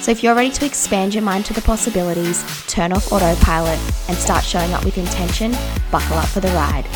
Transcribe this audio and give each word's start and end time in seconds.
So 0.00 0.10
if 0.12 0.22
you're 0.22 0.34
ready 0.34 0.50
to 0.50 0.64
expand 0.64 1.14
your 1.14 1.22
mind 1.22 1.44
to 1.46 1.52
the 1.52 1.60
possibilities, 1.60 2.44
turn 2.66 2.92
off 2.92 3.12
autopilot, 3.12 3.78
and 4.08 4.16
start 4.16 4.44
showing 4.44 4.72
up 4.72 4.84
with 4.84 4.96
intention, 4.96 5.52
buckle 5.90 6.16
up 6.16 6.28
for 6.28 6.40
the 6.40 6.48
ride. 6.48 6.86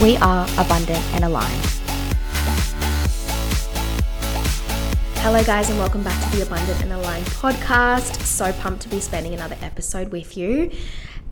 We 0.00 0.16
are 0.18 0.44
abundant 0.58 1.04
and 1.14 1.24
aligned. 1.24 1.64
Hello, 5.20 5.42
guys, 5.44 5.68
and 5.68 5.78
welcome 5.78 6.02
back 6.02 6.30
to 6.30 6.36
the 6.36 6.42
Abundant 6.42 6.82
and 6.82 6.92
Aligned 6.92 7.26
podcast. 7.26 8.22
So 8.22 8.52
pumped 8.52 8.82
to 8.82 8.88
be 8.88 9.00
spending 9.00 9.34
another 9.34 9.56
episode 9.62 10.10
with 10.10 10.36
you. 10.36 10.70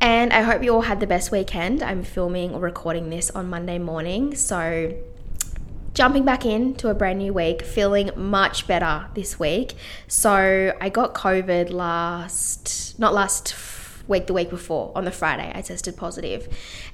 And 0.01 0.33
I 0.33 0.43
hope 0.43 0.63
you 0.63 0.75
all 0.75 0.83
had 0.83 1.01
the 1.01 1.07
best 1.07 1.31
weekend. 1.31 1.83
I'm 1.83 2.03
filming 2.03 2.53
or 2.53 2.61
recording 2.61 3.11
this 3.11 3.31
on 3.31 3.49
Monday 3.49 3.79
morning. 3.79 4.35
So 4.35 4.95
jumping 5.97 6.27
back 6.27 6.45
into 6.45 6.91
a 6.91 6.95
brand 6.95 7.19
new 7.19 7.33
week, 7.33 7.63
feeling 7.63 8.11
much 8.15 8.67
better 8.67 9.07
this 9.15 9.41
week. 9.41 9.75
So 10.07 10.77
I 10.79 10.91
got 10.91 11.15
COVID 11.15 11.71
last, 11.71 12.99
not 12.99 13.15
last 13.15 13.55
week, 14.09 14.27
the 14.27 14.33
week 14.33 14.51
before, 14.51 14.93
on 14.95 15.05
the 15.05 15.11
Friday, 15.11 15.51
I 15.55 15.63
tested 15.63 15.97
positive. 15.97 16.49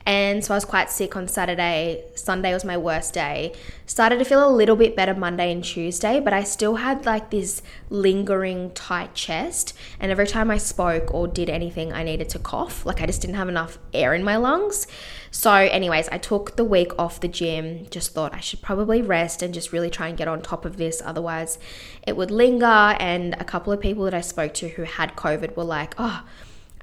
And 0.06 0.44
so 0.44 0.54
I 0.54 0.56
was 0.56 0.64
quite 0.64 0.90
sick 0.90 1.16
on 1.16 1.28
Saturday. 1.28 2.04
Sunday 2.14 2.52
was 2.52 2.64
my 2.64 2.76
worst 2.76 3.14
day. 3.14 3.54
Started 3.86 4.18
to 4.18 4.24
feel 4.24 4.46
a 4.46 4.50
little 4.50 4.76
bit 4.76 4.96
better 4.96 5.14
Monday 5.14 5.52
and 5.52 5.62
Tuesday, 5.62 6.20
but 6.20 6.32
I 6.32 6.44
still 6.44 6.76
had 6.76 7.06
like 7.06 7.30
this 7.30 7.62
lingering 7.90 8.70
tight 8.72 9.14
chest. 9.14 9.74
And 10.00 10.10
every 10.10 10.26
time 10.26 10.50
I 10.50 10.58
spoke 10.58 11.12
or 11.12 11.28
did 11.28 11.50
anything, 11.50 11.92
I 11.92 12.02
needed 12.02 12.28
to 12.30 12.38
cough. 12.38 12.86
Like 12.86 13.00
I 13.00 13.06
just 13.06 13.20
didn't 13.20 13.36
have 13.36 13.48
enough 13.48 13.78
air 13.92 14.14
in 14.14 14.24
my 14.24 14.36
lungs. 14.36 14.86
So, 15.34 15.50
anyways, 15.50 16.10
I 16.10 16.18
took 16.18 16.56
the 16.56 16.64
week 16.64 16.92
off 16.98 17.20
the 17.20 17.26
gym, 17.26 17.86
just 17.88 18.12
thought 18.12 18.34
I 18.34 18.40
should 18.40 18.60
probably 18.60 19.00
rest 19.00 19.40
and 19.40 19.54
just 19.54 19.72
really 19.72 19.88
try 19.88 20.08
and 20.08 20.18
get 20.18 20.28
on 20.28 20.42
top 20.42 20.66
of 20.66 20.76
this. 20.76 21.00
Otherwise, 21.02 21.58
it 22.06 22.18
would 22.18 22.30
linger. 22.30 22.66
And 22.66 23.32
a 23.34 23.44
couple 23.44 23.72
of 23.72 23.80
people 23.80 24.04
that 24.04 24.12
I 24.12 24.20
spoke 24.20 24.52
to 24.54 24.68
who 24.68 24.82
had 24.82 25.16
COVID 25.16 25.56
were 25.56 25.64
like, 25.64 25.94
oh, 25.96 26.24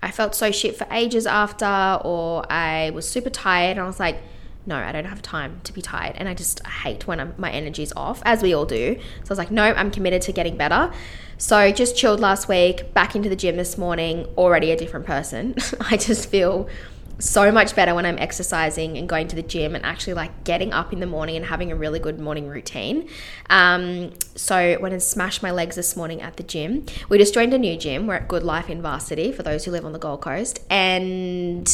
I 0.02 0.12
felt 0.12 0.36
so 0.36 0.52
shit 0.52 0.78
for 0.78 0.88
ages 0.92 1.26
after, 1.26 2.00
or 2.04 2.50
I 2.52 2.92
was 2.92 3.08
super 3.08 3.30
tired. 3.30 3.72
And 3.72 3.82
I 3.82 3.86
was 3.86 4.00
like, 4.00 4.18
no, 4.66 4.76
I 4.76 4.92
don't 4.92 5.06
have 5.06 5.22
time 5.22 5.62
to 5.64 5.74
be 5.74 5.82
tired. 5.82 6.16
And 6.18 6.30
I 6.30 6.34
just 6.34 6.66
hate 6.66 7.08
when 7.08 7.20
I'm, 7.20 7.34
my 7.38 7.52
energy's 7.52 7.92
off, 7.96 8.22
as 8.24 8.42
we 8.42 8.54
all 8.54 8.66
do. 8.66 8.96
So 8.96 9.02
I 9.02 9.30
was 9.30 9.38
like, 9.38 9.52
no, 9.52 9.64
I'm 9.64 9.92
committed 9.92 10.22
to 10.24 10.32
getting 10.32 10.58
better. 10.58 10.92
So 11.38 11.72
just 11.72 11.96
chilled 11.96 12.20
last 12.20 12.48
week, 12.48 12.94
back 12.94 13.16
into 13.16 13.30
the 13.30 13.36
gym 13.36 13.56
this 13.56 13.78
morning, 13.78 14.28
already 14.38 14.72
a 14.72 14.78
different 14.78 15.06
person. 15.06 15.56
I 15.90 15.98
just 15.98 16.30
feel 16.30 16.70
so 17.20 17.52
much 17.52 17.76
better 17.76 17.94
when 17.94 18.06
I'm 18.06 18.18
exercising 18.18 18.98
and 18.98 19.08
going 19.08 19.28
to 19.28 19.36
the 19.36 19.44
gym 19.44 19.76
and 19.76 19.86
actually 19.86 20.14
like 20.14 20.44
getting 20.46 20.72
up 20.72 20.94
in 20.94 21.00
the 21.02 21.06
morning 21.06 21.36
and 21.36 21.46
having 21.46 21.72
a 21.72 21.76
really 21.76 22.00
good 22.00 22.20
morning 22.20 22.48
routine. 22.48 23.10
Um, 23.50 24.14
so 24.36 24.78
went 24.80 24.94
and 24.94 25.04
smashed 25.04 25.44
my 25.44 25.52
legs 25.52 25.76
this 25.76 25.96
morning 25.96 26.22
at 26.22 26.38
the 26.38 26.44
gym. 26.44 26.86
We 27.10 27.18
just 27.18 27.34
joined 27.34 27.54
a 27.54 27.58
new 27.58 27.78
gym. 27.78 28.08
We're 28.08 28.16
at 28.16 28.28
Good 28.28 28.44
Life 28.44 28.70
in 28.70 28.82
Varsity 28.82 29.32
for 29.32 29.44
those 29.44 29.66
who 29.66 29.72
live 29.72 29.86
on 29.86 29.92
the 29.92 30.00
Gold 30.00 30.22
Coast, 30.22 30.60
and 30.70 31.68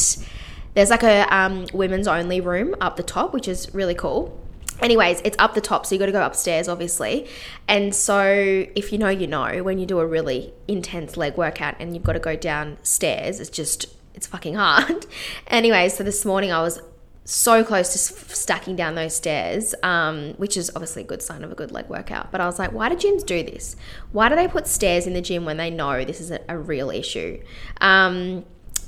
there's 0.74 0.90
like 0.90 1.04
a 1.04 1.34
um, 1.34 1.66
women's 1.72 2.08
only 2.08 2.40
room 2.40 2.74
up 2.80 2.96
the 2.96 3.02
top, 3.02 3.32
which 3.32 3.48
is 3.48 3.72
really 3.72 3.94
cool. 3.94 4.38
Anyways, 4.80 5.22
it's 5.24 5.36
up 5.38 5.54
the 5.54 5.62
top, 5.62 5.86
so 5.86 5.94
you 5.94 5.98
got 5.98 6.06
to 6.06 6.12
go 6.12 6.22
upstairs, 6.22 6.68
obviously. 6.68 7.26
And 7.66 7.94
so, 7.94 8.66
if 8.74 8.92
you 8.92 8.98
know, 8.98 9.08
you 9.08 9.26
know, 9.26 9.62
when 9.62 9.78
you 9.78 9.86
do 9.86 10.00
a 10.00 10.06
really 10.06 10.52
intense 10.68 11.16
leg 11.16 11.38
workout 11.38 11.76
and 11.80 11.94
you've 11.94 12.04
got 12.04 12.12
to 12.12 12.18
go 12.18 12.36
downstairs, 12.36 13.40
it's 13.40 13.48
just 13.48 13.86
it's 14.16 14.26
fucking 14.26 14.54
hard. 14.54 15.06
anyway, 15.46 15.88
so 15.88 16.02
this 16.02 16.24
morning 16.24 16.50
I 16.50 16.62
was 16.62 16.80
so 17.24 17.64
close 17.64 17.92
to 17.92 17.98
stacking 18.34 18.76
down 18.76 18.94
those 18.94 19.14
stairs, 19.14 19.74
um, 19.82 20.34
which 20.34 20.56
is 20.56 20.70
obviously 20.74 21.02
a 21.02 21.06
good 21.06 21.20
sign 21.20 21.44
of 21.44 21.52
a 21.52 21.54
good 21.54 21.72
leg 21.72 21.88
workout. 21.88 22.32
But 22.32 22.40
I 22.40 22.46
was 22.46 22.58
like, 22.58 22.72
why 22.72 22.88
do 22.88 22.96
gyms 22.96 23.26
do 23.26 23.42
this? 23.42 23.76
Why 24.12 24.28
do 24.28 24.36
they 24.36 24.48
put 24.48 24.66
stairs 24.66 25.06
in 25.06 25.12
the 25.12 25.20
gym 25.20 25.44
when 25.44 25.56
they 25.56 25.70
know 25.70 26.04
this 26.04 26.20
is 26.20 26.30
a, 26.30 26.40
a 26.48 26.56
real 26.56 26.90
issue? 26.90 27.42
Um, 27.80 28.44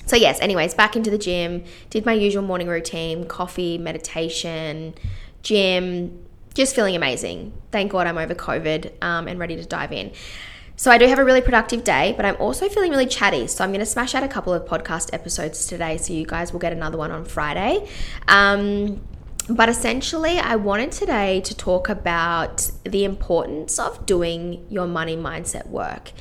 so, 0.06 0.16
yes, 0.16 0.40
anyways, 0.40 0.72
back 0.72 0.96
into 0.96 1.10
the 1.10 1.18
gym, 1.18 1.64
did 1.90 2.06
my 2.06 2.14
usual 2.14 2.42
morning 2.42 2.68
routine 2.68 3.26
coffee, 3.26 3.76
meditation, 3.76 4.94
gym, 5.42 6.24
just 6.54 6.74
feeling 6.74 6.96
amazing. 6.96 7.52
Thank 7.70 7.92
God 7.92 8.06
I'm 8.06 8.18
over 8.18 8.34
COVID 8.34 9.02
um, 9.02 9.28
and 9.28 9.38
ready 9.38 9.56
to 9.56 9.64
dive 9.64 9.92
in. 9.92 10.12
So 10.78 10.92
I 10.92 10.98
do 10.98 11.08
have 11.08 11.18
a 11.18 11.24
really 11.24 11.40
productive 11.40 11.82
day, 11.82 12.14
but 12.16 12.24
I'm 12.24 12.36
also 12.36 12.68
feeling 12.68 12.92
really 12.92 13.08
chatty. 13.08 13.48
So 13.48 13.64
I'm 13.64 13.70
going 13.70 13.80
to 13.80 13.86
smash 13.86 14.14
out 14.14 14.22
a 14.22 14.28
couple 14.28 14.54
of 14.54 14.64
podcast 14.64 15.12
episodes 15.12 15.66
today. 15.66 15.96
So 15.96 16.12
you 16.12 16.24
guys 16.24 16.52
will 16.52 16.60
get 16.60 16.72
another 16.72 16.96
one 16.96 17.10
on 17.10 17.24
Friday. 17.24 17.90
Um, 18.28 19.00
but 19.50 19.68
essentially, 19.68 20.38
I 20.38 20.54
wanted 20.54 20.92
today 20.92 21.40
to 21.40 21.56
talk 21.56 21.88
about 21.88 22.70
the 22.84 23.02
importance 23.02 23.80
of 23.80 24.06
doing 24.06 24.64
your 24.70 24.86
money 24.86 25.16
mindset 25.16 25.66
work. 25.66 26.12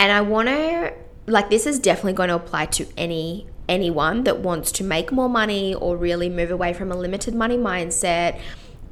And 0.00 0.10
I 0.10 0.22
want 0.22 0.48
to, 0.48 0.92
like, 1.28 1.48
this 1.50 1.64
is 1.64 1.78
definitely 1.78 2.14
going 2.14 2.30
to 2.30 2.34
apply 2.34 2.66
to 2.66 2.88
any 2.96 3.46
anyone 3.68 4.24
that 4.24 4.40
wants 4.40 4.72
to 4.72 4.84
make 4.84 5.10
more 5.10 5.28
money 5.28 5.72
or 5.72 5.96
really 5.96 6.28
move 6.28 6.50
away 6.50 6.72
from 6.72 6.92
a 6.92 6.96
limited 6.96 7.34
money 7.34 7.56
mindset 7.56 8.38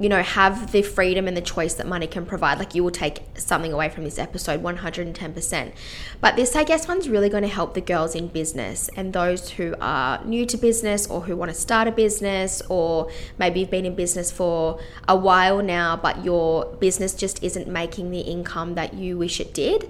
you 0.03 0.09
know, 0.09 0.21
have 0.21 0.73
the 0.73 0.81
freedom 0.81 1.29
and 1.29 1.37
the 1.37 1.41
choice 1.41 1.75
that 1.75 1.87
money 1.87 2.07
can 2.07 2.25
provide. 2.25 2.59
Like 2.59 2.75
you 2.75 2.83
will 2.83 2.91
take 2.91 3.23
something 3.35 3.71
away 3.71 3.87
from 3.87 4.03
this 4.03 4.19
episode 4.19 4.61
110%. 4.61 5.71
But 6.19 6.35
this, 6.35 6.57
I 6.57 6.65
guess, 6.65 6.89
one's 6.89 7.07
really 7.07 7.29
going 7.29 7.43
to 7.43 7.49
help 7.49 7.73
the 7.73 7.79
girls 7.79 8.13
in 8.13 8.27
business 8.27 8.89
and 8.97 9.13
those 9.13 9.51
who 9.51 9.75
are 9.79 10.21
new 10.25 10.45
to 10.47 10.57
business 10.57 11.07
or 11.07 11.21
who 11.21 11.37
want 11.37 11.51
to 11.51 11.57
start 11.57 11.87
a 11.87 11.91
business, 11.91 12.61
or 12.67 13.09
maybe 13.39 13.61
you've 13.61 13.71
been 13.71 13.85
in 13.85 13.95
business 13.95 14.29
for 14.29 14.77
a 15.07 15.15
while 15.15 15.63
now, 15.63 15.95
but 15.95 16.25
your 16.25 16.65
business 16.81 17.13
just 17.13 17.41
isn't 17.41 17.69
making 17.69 18.11
the 18.11 18.19
income 18.19 18.75
that 18.75 18.93
you 18.93 19.17
wish 19.17 19.39
it 19.39 19.53
did. 19.53 19.89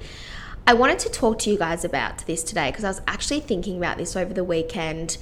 I 0.68 0.76
wanted 0.76 1.00
to 1.00 1.10
talk 1.10 1.40
to 1.40 1.50
you 1.50 1.58
guys 1.58 1.84
about 1.84 2.28
this 2.28 2.44
today 2.44 2.70
because 2.70 2.84
I 2.84 2.90
was 2.90 3.02
actually 3.08 3.40
thinking 3.40 3.78
about 3.78 3.98
this 3.98 4.16
over 4.16 4.32
the 4.32 4.44
weekend. 4.44 5.18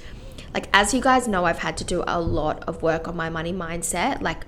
Like, 0.52 0.68
as 0.74 0.92
you 0.92 1.00
guys 1.00 1.26
know, 1.26 1.46
I've 1.46 1.60
had 1.60 1.78
to 1.78 1.84
do 1.84 2.04
a 2.06 2.20
lot 2.20 2.62
of 2.64 2.82
work 2.82 3.08
on 3.08 3.16
my 3.16 3.30
money 3.30 3.54
mindset. 3.54 4.20
Like, 4.20 4.44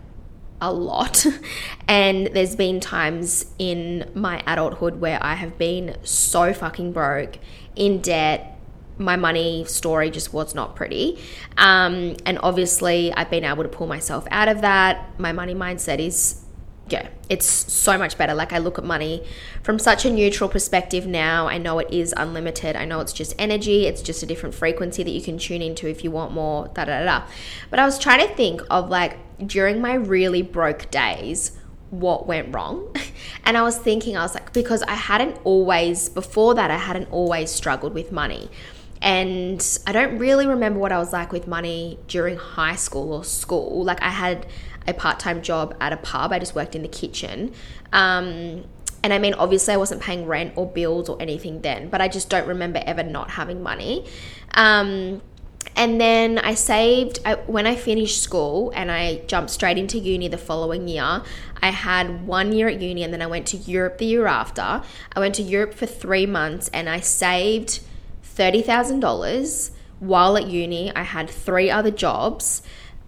a 0.65 0.73
lot. 0.73 1.27
and 1.89 2.29
there's 2.29 2.57
been 2.57 2.81
times 2.81 3.47
in 3.59 4.11
my 4.15 4.43
adulthood 4.47 5.01
where 5.01 5.23
I 5.23 5.35
have 5.35 5.59
been 5.59 5.97
so 6.03 6.53
fucking 6.53 6.93
broke, 6.93 7.39
in 7.77 8.01
debt. 8.01 8.59
My 8.97 9.17
money 9.17 9.65
story 9.65 10.11
just 10.11 10.33
was 10.33 10.55
not 10.55 10.77
pretty. 10.77 11.19
Um, 11.59 12.17
and 12.25 12.39
obviously, 12.43 13.13
I've 13.13 13.31
been 13.31 13.45
able 13.45 13.65
to 13.65 13.69
pull 13.69 13.89
myself 13.89 14.27
out 14.31 14.49
of 14.49 14.61
that. 14.61 15.19
My 15.19 15.33
money 15.33 15.55
mindset 15.55 15.99
is 15.99 16.44
yeah, 16.89 17.09
it's 17.31 17.47
so 17.47 17.97
much 17.97 18.19
better. 18.19 18.35
Like 18.35 18.53
I 18.53 18.59
look 18.59 18.79
at 18.79 18.85
money 18.85 19.25
from 19.63 19.79
such 19.79 20.05
a 20.05 20.11
neutral 20.11 20.51
perspective 20.51 21.07
now. 21.07 21.49
I 21.49 21.57
know 21.57 21.79
it 21.79 21.89
is 21.91 22.13
unlimited. 22.17 22.77
I 22.77 22.85
know 22.85 23.01
it's 23.01 23.13
just 23.13 23.35
energy. 23.39 23.87
It's 23.87 24.03
just 24.03 24.23
a 24.23 24.27
different 24.27 24.55
frequency 24.55 25.03
that 25.03 25.11
you 25.11 25.23
can 25.23 25.39
tune 25.39 25.63
into 25.63 25.89
if 25.89 26.05
you 26.05 26.11
want 26.11 26.33
more. 26.33 26.69
Da 26.75 26.85
da 26.85 27.05
da. 27.05 27.27
But 27.71 27.79
I 27.79 27.87
was 27.87 27.99
trying 27.99 28.27
to 28.27 28.35
think 28.35 28.61
of 28.71 28.91
like 28.91 29.17
during 29.47 29.81
my 29.81 29.95
really 29.95 30.43
broke 30.43 30.91
days, 30.91 31.53
what 31.91 32.27
went 32.27 32.55
wrong. 32.55 32.95
And 33.47 33.59
I 33.59 33.63
was 33.63 33.77
thinking, 33.77 34.17
I 34.17 34.23
was 34.23 34.35
like, 34.35 34.55
because 34.55 34.83
I 34.83 34.95
hadn't 34.95 35.39
always, 35.45 36.09
before 36.09 36.55
that, 36.55 36.71
I 36.71 36.79
hadn't 36.79 37.11
always 37.11 37.51
struggled 37.51 37.93
with 37.93 38.11
money. 38.11 38.49
And 39.03 39.63
I 39.87 39.93
don't 39.93 40.17
really 40.19 40.47
remember 40.47 40.79
what 40.79 40.93
I 40.93 40.99
was 40.99 41.13
like 41.13 41.31
with 41.31 41.47
money 41.47 41.99
during 42.09 42.39
high 42.39 42.77
school 42.77 43.13
or 43.13 43.23
school. 43.23 43.85
Like 43.85 44.03
I 44.03 44.09
had 44.09 44.47
a 44.87 44.95
part 44.95 45.19
time 45.19 45.43
job 45.43 45.77
at 45.81 45.93
a 45.93 45.97
pub, 45.97 46.33
I 46.33 46.39
just 46.39 46.55
worked 46.55 46.75
in 46.75 46.83
the 46.83 46.89
kitchen. 46.89 47.53
Um, 47.93 48.65
and 49.03 49.13
I 49.13 49.19
mean, 49.19 49.35
obviously, 49.35 49.75
I 49.75 49.77
wasn't 49.77 50.01
paying 50.01 50.27
rent 50.27 50.55
or 50.57 50.67
bills 50.67 51.09
or 51.09 51.21
anything 51.21 51.61
then, 51.61 51.91
but 51.91 52.01
I 52.01 52.09
just 52.09 52.31
don't 52.31 52.49
remember 52.49 52.83
ever 52.87 53.03
not 53.03 53.31
having 53.31 53.63
money. 53.63 54.07
Um, 54.55 55.21
and 55.77 56.01
then 56.01 56.39
I 56.39 56.55
saved 56.55 57.19
I, 57.25 57.35
when 57.35 57.67
I 57.67 57.75
finished 57.75 58.23
school 58.23 58.73
and 58.75 58.91
I 58.91 59.17
jumped 59.27 59.51
straight 59.51 59.77
into 59.77 59.99
uni 59.99 60.29
the 60.29 60.39
following 60.39 60.89
year. 60.89 61.23
I 61.61 61.71
had 61.71 62.27
one 62.27 62.53
year 62.53 62.69
at 62.69 62.81
uni 62.81 63.03
and 63.03 63.13
then 63.13 63.23
I 63.23 63.27
went 63.27 63.47
to 63.49 63.57
Europe 63.57 63.99
the 63.99 64.07
year 64.07 64.27
after. 64.27 64.83
I 65.15 65.21
went 65.21 65.35
to 65.37 65.43
Europe 65.43 65.75
for 65.75 65.87
three 65.87 66.27
months 66.27 66.69
and 66.73 66.89
I 66.89 67.01
saved 67.01 67.81
$30,000 68.37 69.71
while 70.01 70.37
at 70.37 70.47
uni. 70.47 70.95
I 70.95 71.03
had 71.03 71.29
three 71.29 71.71
other 71.71 71.91
jobs. 71.91 72.63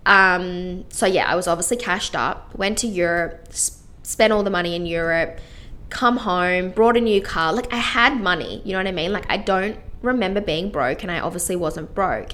Um, 0.06 0.84
so 0.90 1.06
yeah, 1.06 1.26
I 1.30 1.34
was 1.34 1.48
obviously 1.48 1.76
cashed 1.76 2.16
up, 2.16 2.54
went 2.56 2.78
to 2.78 2.86
Europe, 2.86 3.48
sp- 3.52 3.82
spent 4.04 4.32
all 4.32 4.42
the 4.44 4.50
money 4.50 4.74
in 4.76 4.86
Europe, 4.86 5.40
come 5.90 6.18
home, 6.18 6.70
brought 6.70 6.96
a 6.96 7.00
new 7.00 7.20
car. 7.20 7.52
Like 7.52 7.72
I 7.72 7.78
had 7.78 8.20
money, 8.20 8.62
you 8.64 8.72
know 8.72 8.78
what 8.78 8.86
I 8.86 8.92
mean? 8.92 9.12
Like 9.12 9.26
I 9.28 9.36
don't 9.36 9.78
remember 10.02 10.40
being 10.40 10.70
broke 10.70 11.02
and 11.02 11.10
I 11.12 11.20
obviously 11.20 11.56
wasn't 11.56 11.94
broke. 11.94 12.30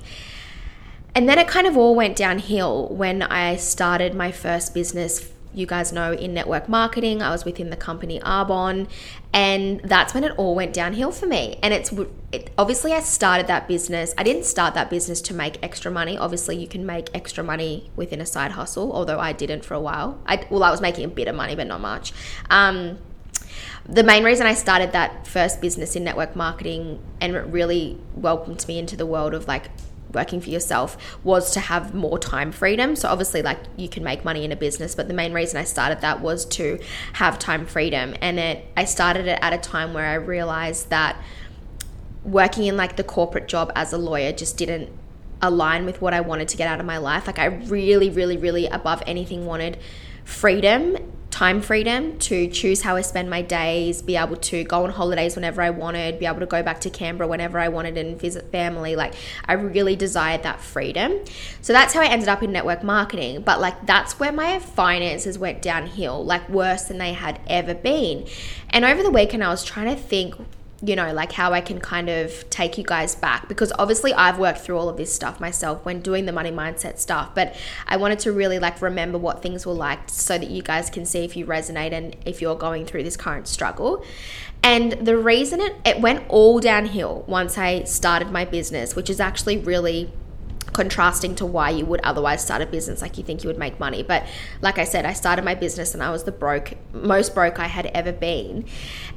and 1.14 1.28
then 1.28 1.38
it 1.38 1.46
kind 1.48 1.66
of 1.66 1.76
all 1.76 1.94
went 1.94 2.16
downhill 2.16 2.88
when 2.88 3.22
I 3.22 3.56
started 3.56 4.14
my 4.14 4.32
first 4.32 4.72
business 4.74 5.30
you 5.54 5.66
guys 5.66 5.93
know 5.93 6.12
in 6.12 6.34
network 6.34 6.69
marketing. 6.69 7.22
I 7.22 7.31
was 7.31 7.44
within 7.44 7.70
the 7.70 7.76
company 7.76 8.20
Arbonne, 8.20 8.88
and 9.32 9.81
that's 9.81 10.14
when 10.14 10.25
it 10.25 10.32
all 10.37 10.54
went 10.54 10.72
downhill 10.72 11.12
for 11.12 11.26
me. 11.26 11.58
And 11.62 11.72
it's 11.75 11.93
it, 12.32 12.50
obviously 12.56 12.93
I 12.93 13.00
started 13.00 13.46
that 13.46 13.69
business. 13.69 14.14
I 14.16 14.22
didn't 14.22 14.44
start 14.44 14.75
that 14.75 14.90
business 14.90 15.20
to 15.22 15.34
make 15.34 15.62
extra 15.62 15.90
money. 15.90 16.16
Obviously, 16.16 16.56
you 16.56 16.66
can 16.66 16.87
make 16.87 17.08
extra 17.14 17.44
money 17.44 17.90
within 17.96 18.20
a 18.20 18.26
side 18.26 18.52
hustle, 18.52 18.93
although 18.93 19.19
I 19.19 19.32
didn't 19.32 19.64
for 19.64 19.75
a 19.75 19.81
while. 19.81 20.20
I 20.26 20.46
well, 20.50 20.64
I 20.64 20.70
was 20.70 20.81
making 20.81 21.04
a 21.04 21.08
bit 21.08 21.28
of 21.28 21.34
money, 21.34 21.55
but 21.55 21.66
not 21.66 21.81
much. 21.81 22.12
Um, 22.50 22.98
the 23.88 24.05
main 24.05 24.22
reason 24.22 24.46
I 24.46 24.55
started 24.55 24.93
that 24.93 25.26
first 25.26 25.60
business 25.60 25.96
in 25.96 26.05
network 26.05 26.37
marketing 26.37 27.02
and 27.20 27.34
it 27.34 27.40
really 27.40 27.98
welcomed 28.14 28.66
me 28.69 28.78
into 28.78 28.96
the 28.96 29.06
world 29.06 29.34
of 29.34 29.48
like 29.48 29.70
working 30.14 30.40
for 30.40 30.50
yourself 30.50 30.96
was 31.24 31.52
to 31.52 31.60
have 31.60 31.94
more 31.94 32.18
time 32.18 32.52
freedom. 32.52 32.96
So 32.96 33.08
obviously 33.08 33.42
like 33.42 33.58
you 33.76 33.88
can 33.88 34.04
make 34.04 34.24
money 34.24 34.44
in 34.44 34.52
a 34.52 34.56
business, 34.56 34.94
but 34.94 35.08
the 35.08 35.14
main 35.14 35.32
reason 35.32 35.58
I 35.58 35.64
started 35.64 36.00
that 36.00 36.20
was 36.20 36.44
to 36.46 36.78
have 37.14 37.38
time 37.38 37.66
freedom. 37.66 38.14
And 38.20 38.38
it 38.38 38.66
I 38.76 38.84
started 38.84 39.26
it 39.26 39.38
at 39.42 39.52
a 39.52 39.58
time 39.58 39.94
where 39.94 40.06
I 40.06 40.14
realized 40.14 40.90
that 40.90 41.16
working 42.24 42.66
in 42.66 42.76
like 42.76 42.96
the 42.96 43.04
corporate 43.04 43.48
job 43.48 43.72
as 43.74 43.92
a 43.92 43.98
lawyer 43.98 44.32
just 44.32 44.56
didn't 44.56 44.90
align 45.40 45.84
with 45.84 46.00
what 46.00 46.14
I 46.14 46.20
wanted 46.20 46.48
to 46.48 46.56
get 46.56 46.68
out 46.68 46.78
of 46.78 46.86
my 46.86 46.98
life. 46.98 47.26
Like 47.26 47.38
I 47.38 47.46
really 47.46 48.10
really 48.10 48.36
really 48.36 48.66
above 48.66 49.02
anything 49.06 49.46
wanted 49.46 49.78
freedom 50.24 50.96
time 51.42 51.60
freedom 51.60 52.16
to 52.20 52.46
choose 52.46 52.82
how 52.82 52.94
I 52.94 53.00
spend 53.00 53.28
my 53.28 53.42
days, 53.42 54.00
be 54.00 54.14
able 54.14 54.36
to 54.36 54.62
go 54.62 54.84
on 54.84 54.90
holidays 54.90 55.34
whenever 55.34 55.60
I 55.60 55.70
wanted, 55.70 56.20
be 56.20 56.26
able 56.26 56.38
to 56.38 56.46
go 56.46 56.62
back 56.62 56.80
to 56.82 56.90
Canberra 56.90 57.26
whenever 57.26 57.58
I 57.58 57.66
wanted 57.66 57.98
and 57.98 58.16
visit 58.16 58.52
family. 58.52 58.94
Like, 58.94 59.14
I 59.44 59.54
really 59.54 59.96
desired 59.96 60.44
that 60.44 60.60
freedom. 60.60 61.18
So 61.60 61.72
that's 61.72 61.94
how 61.94 62.00
I 62.00 62.06
ended 62.06 62.28
up 62.28 62.44
in 62.44 62.52
network 62.52 62.84
marketing. 62.84 63.42
But, 63.42 63.60
like, 63.60 63.86
that's 63.86 64.20
where 64.20 64.30
my 64.30 64.60
finances 64.60 65.36
went 65.36 65.62
downhill, 65.62 66.24
like, 66.24 66.48
worse 66.48 66.84
than 66.84 66.98
they 66.98 67.12
had 67.12 67.40
ever 67.48 67.74
been. 67.74 68.28
And 68.70 68.84
over 68.84 69.02
the 69.02 69.10
weekend, 69.10 69.42
I 69.42 69.48
was 69.48 69.64
trying 69.64 69.92
to 69.92 70.00
think 70.00 70.36
you 70.84 70.96
know, 70.96 71.12
like 71.12 71.31
how 71.31 71.52
I 71.52 71.61
can 71.61 71.81
kind 71.81 72.11
of 72.11 72.49
take 72.50 72.76
you 72.76 72.82
guys 72.82 73.14
back 73.14 73.49
because 73.49 73.73
obviously 73.79 74.12
I've 74.12 74.38
worked 74.38 74.58
through 74.58 74.79
all 74.79 74.88
of 74.88 74.96
this 74.96 75.14
stuff 75.14 75.38
myself 75.38 75.84
when 75.84 76.00
doing 76.00 76.26
the 76.26 76.32
money 76.32 76.50
mindset 76.50 76.99
stuff, 76.99 77.34
but 77.34 77.55
I 77.87 77.96
wanted 77.96 78.19
to 78.20 78.32
really 78.32 78.58
like 78.58 78.82
remember 78.82 79.17
what 79.17 79.43
things 79.43 79.64
were 79.64 79.75
like 79.75 80.08
so 80.08 80.37
that 80.37 80.50
you 80.50 80.61
guys 80.61 80.90
can 80.90 81.06
see 81.06 81.25
if 81.25 81.37
you 81.37 81.46
resonate 81.46 81.93
and 81.93 82.17
if 82.26 82.43
you're 82.43 82.56
going 82.56 82.84
through 82.84 83.05
this 83.05 83.17
current 83.17 83.46
struggle. 83.46 84.05
And 84.64 84.93
the 84.93 85.17
reason 85.17 85.61
it, 85.61 85.76
it 85.84 86.00
went 86.00 86.25
all 86.29 86.58
downhill 86.58 87.25
once 87.29 87.58
I 87.58 87.84
started 87.84 88.31
my 88.31 88.44
business, 88.44 88.96
which 88.96 89.08
is 89.08 89.20
actually 89.20 89.58
really 89.58 90.11
contrasting 90.72 91.34
to 91.36 91.46
why 91.46 91.70
you 91.70 91.84
would 91.84 92.00
otherwise 92.00 92.42
start 92.42 92.62
a 92.62 92.66
business 92.66 93.02
like 93.02 93.19
you 93.19 93.24
think 93.24 93.42
you 93.42 93.48
would 93.48 93.58
make 93.58 93.78
money. 93.78 94.02
But 94.02 94.26
like 94.60 94.78
i 94.78 94.84
said 94.84 95.04
i 95.04 95.12
started 95.12 95.44
my 95.44 95.54
business 95.54 95.94
and 95.94 96.02
i 96.02 96.10
was 96.10 96.24
the 96.24 96.32
broke 96.32 96.74
most 96.92 97.34
broke 97.34 97.58
i 97.58 97.66
had 97.66 97.86
ever 97.86 98.12
been. 98.12 98.64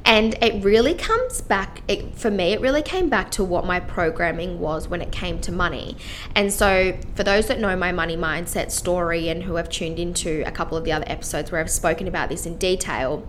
And 0.04 0.36
it 0.42 0.62
really 0.62 0.94
comes 0.94 1.40
back 1.40 1.82
it, 1.88 2.14
for 2.16 2.30
me 2.30 2.52
it 2.52 2.60
really 2.60 2.82
came 2.82 3.08
back 3.08 3.30
to 3.32 3.44
what 3.44 3.64
my 3.64 3.80
programming 3.80 4.60
was 4.60 4.88
when 4.88 5.02
it 5.02 5.12
came 5.12 5.40
to 5.40 5.52
money. 5.52 5.96
And 6.34 6.52
so 6.52 6.96
for 7.14 7.24
those 7.24 7.48
that 7.48 7.58
know 7.60 7.76
my 7.76 7.92
money 7.92 8.16
mindset 8.16 8.70
story 8.70 9.28
and 9.28 9.42
who 9.42 9.56
have 9.56 9.68
tuned 9.68 9.98
into 9.98 10.42
a 10.46 10.50
couple 10.50 10.76
of 10.76 10.84
the 10.84 10.92
other 10.92 11.04
episodes 11.08 11.50
where 11.50 11.60
i've 11.60 11.70
spoken 11.70 12.08
about 12.08 12.28
this 12.28 12.46
in 12.46 12.56
detail 12.58 13.28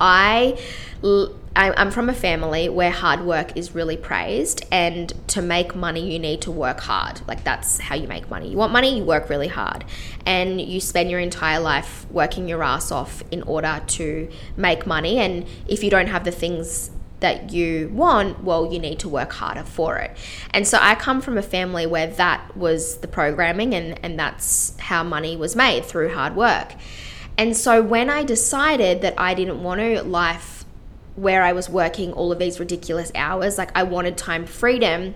i 0.00 0.58
I'm 1.56 1.92
from 1.92 2.08
a 2.08 2.14
family 2.14 2.68
where 2.68 2.90
hard 2.90 3.20
work 3.20 3.56
is 3.56 3.76
really 3.76 3.96
praised, 3.96 4.66
and 4.72 5.12
to 5.28 5.40
make 5.40 5.76
money, 5.76 6.12
you 6.12 6.18
need 6.18 6.40
to 6.42 6.50
work 6.50 6.80
hard. 6.80 7.20
Like, 7.28 7.44
that's 7.44 7.78
how 7.78 7.94
you 7.94 8.08
make 8.08 8.28
money. 8.28 8.48
You 8.48 8.56
want 8.56 8.72
money, 8.72 8.98
you 8.98 9.04
work 9.04 9.30
really 9.30 9.46
hard, 9.46 9.84
and 10.26 10.60
you 10.60 10.80
spend 10.80 11.12
your 11.12 11.20
entire 11.20 11.60
life 11.60 12.06
working 12.10 12.48
your 12.48 12.64
ass 12.64 12.90
off 12.90 13.22
in 13.30 13.42
order 13.42 13.80
to 13.86 14.28
make 14.56 14.84
money. 14.84 15.18
And 15.18 15.46
if 15.68 15.84
you 15.84 15.90
don't 15.90 16.08
have 16.08 16.24
the 16.24 16.32
things 16.32 16.90
that 17.20 17.52
you 17.52 17.88
want, 17.90 18.42
well, 18.42 18.72
you 18.72 18.80
need 18.80 18.98
to 18.98 19.08
work 19.08 19.32
harder 19.32 19.62
for 19.62 19.96
it. 19.98 20.16
And 20.50 20.66
so 20.66 20.78
I 20.80 20.96
come 20.96 21.20
from 21.20 21.38
a 21.38 21.42
family 21.42 21.86
where 21.86 22.08
that 22.08 22.56
was 22.56 22.96
the 22.96 23.08
programming, 23.08 23.74
and, 23.74 23.98
and 24.04 24.18
that's 24.18 24.76
how 24.80 25.04
money 25.04 25.36
was 25.36 25.54
made 25.54 25.84
through 25.84 26.12
hard 26.14 26.34
work. 26.34 26.74
And 27.36 27.56
so 27.56 27.82
when 27.82 28.10
I 28.10 28.22
decided 28.22 29.00
that 29.02 29.14
I 29.18 29.34
didn't 29.34 29.62
want 29.62 29.80
to 29.80 30.02
life 30.02 30.64
where 31.16 31.42
I 31.42 31.52
was 31.52 31.68
working 31.68 32.12
all 32.12 32.32
of 32.32 32.38
these 32.38 32.58
ridiculous 32.58 33.12
hours. 33.14 33.58
Like 33.58 33.70
I 33.74 33.82
wanted 33.84 34.16
time 34.16 34.46
freedom. 34.46 35.14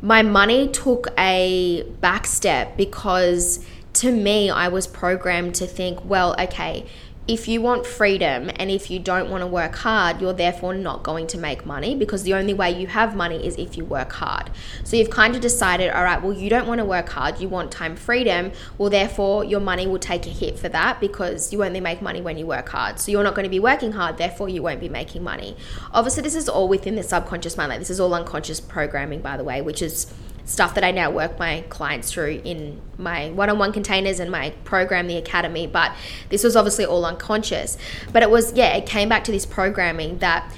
My 0.00 0.22
money 0.22 0.68
took 0.68 1.08
a 1.18 1.82
back 2.00 2.26
step 2.26 2.76
because 2.76 3.64
to 3.94 4.12
me, 4.12 4.50
I 4.50 4.68
was 4.68 4.86
programmed 4.86 5.56
to 5.56 5.66
think, 5.66 6.04
well, 6.04 6.36
okay, 6.38 6.86
if 7.28 7.46
you 7.46 7.60
want 7.60 7.84
freedom 7.84 8.50
and 8.56 8.70
if 8.70 8.90
you 8.90 8.98
don't 8.98 9.28
want 9.28 9.42
to 9.42 9.46
work 9.46 9.76
hard, 9.76 10.18
you're 10.18 10.32
therefore 10.32 10.72
not 10.72 11.02
going 11.02 11.26
to 11.26 11.36
make 11.36 11.66
money 11.66 11.94
because 11.94 12.22
the 12.22 12.32
only 12.32 12.54
way 12.54 12.70
you 12.70 12.86
have 12.86 13.14
money 13.14 13.46
is 13.46 13.54
if 13.56 13.76
you 13.76 13.84
work 13.84 14.10
hard. 14.12 14.50
So 14.82 14.96
you've 14.96 15.10
kind 15.10 15.34
of 15.34 15.42
decided, 15.42 15.90
all 15.90 16.04
right, 16.04 16.22
well, 16.22 16.32
you 16.32 16.48
don't 16.48 16.66
want 16.66 16.78
to 16.78 16.86
work 16.86 17.10
hard, 17.10 17.38
you 17.38 17.46
want 17.46 17.70
time 17.70 17.96
freedom. 17.96 18.50
Well, 18.78 18.88
therefore, 18.88 19.44
your 19.44 19.60
money 19.60 19.86
will 19.86 19.98
take 19.98 20.26
a 20.26 20.30
hit 20.30 20.58
for 20.58 20.70
that 20.70 21.00
because 21.00 21.52
you 21.52 21.62
only 21.62 21.80
make 21.80 22.00
money 22.00 22.22
when 22.22 22.38
you 22.38 22.46
work 22.46 22.70
hard. 22.70 22.98
So 22.98 23.12
you're 23.12 23.24
not 23.24 23.34
going 23.34 23.44
to 23.44 23.50
be 23.50 23.60
working 23.60 23.92
hard, 23.92 24.16
therefore, 24.16 24.48
you 24.48 24.62
won't 24.62 24.80
be 24.80 24.88
making 24.88 25.22
money. 25.22 25.54
Obviously, 25.92 26.22
this 26.22 26.34
is 26.34 26.48
all 26.48 26.66
within 26.66 26.96
the 26.96 27.02
subconscious 27.02 27.58
mind. 27.58 27.68
Like, 27.68 27.78
this 27.78 27.90
is 27.90 28.00
all 28.00 28.14
unconscious 28.14 28.58
programming, 28.58 29.20
by 29.20 29.36
the 29.36 29.44
way, 29.44 29.60
which 29.60 29.82
is 29.82 30.10
stuff 30.48 30.74
that 30.74 30.82
I 30.82 30.90
now 30.90 31.10
work 31.10 31.38
my 31.38 31.62
clients 31.68 32.10
through 32.10 32.40
in 32.42 32.80
my 32.96 33.30
one 33.30 33.50
on 33.50 33.58
one 33.58 33.72
containers 33.72 34.18
and 34.18 34.30
my 34.30 34.50
program, 34.64 35.06
the 35.06 35.18
Academy. 35.18 35.66
But 35.66 35.94
this 36.30 36.42
was 36.42 36.56
obviously 36.56 36.86
all 36.86 37.04
unconscious. 37.04 37.76
But 38.12 38.22
it 38.22 38.30
was, 38.30 38.52
yeah, 38.54 38.74
it 38.74 38.86
came 38.86 39.08
back 39.08 39.24
to 39.24 39.32
this 39.32 39.44
programming 39.44 40.18
that 40.18 40.50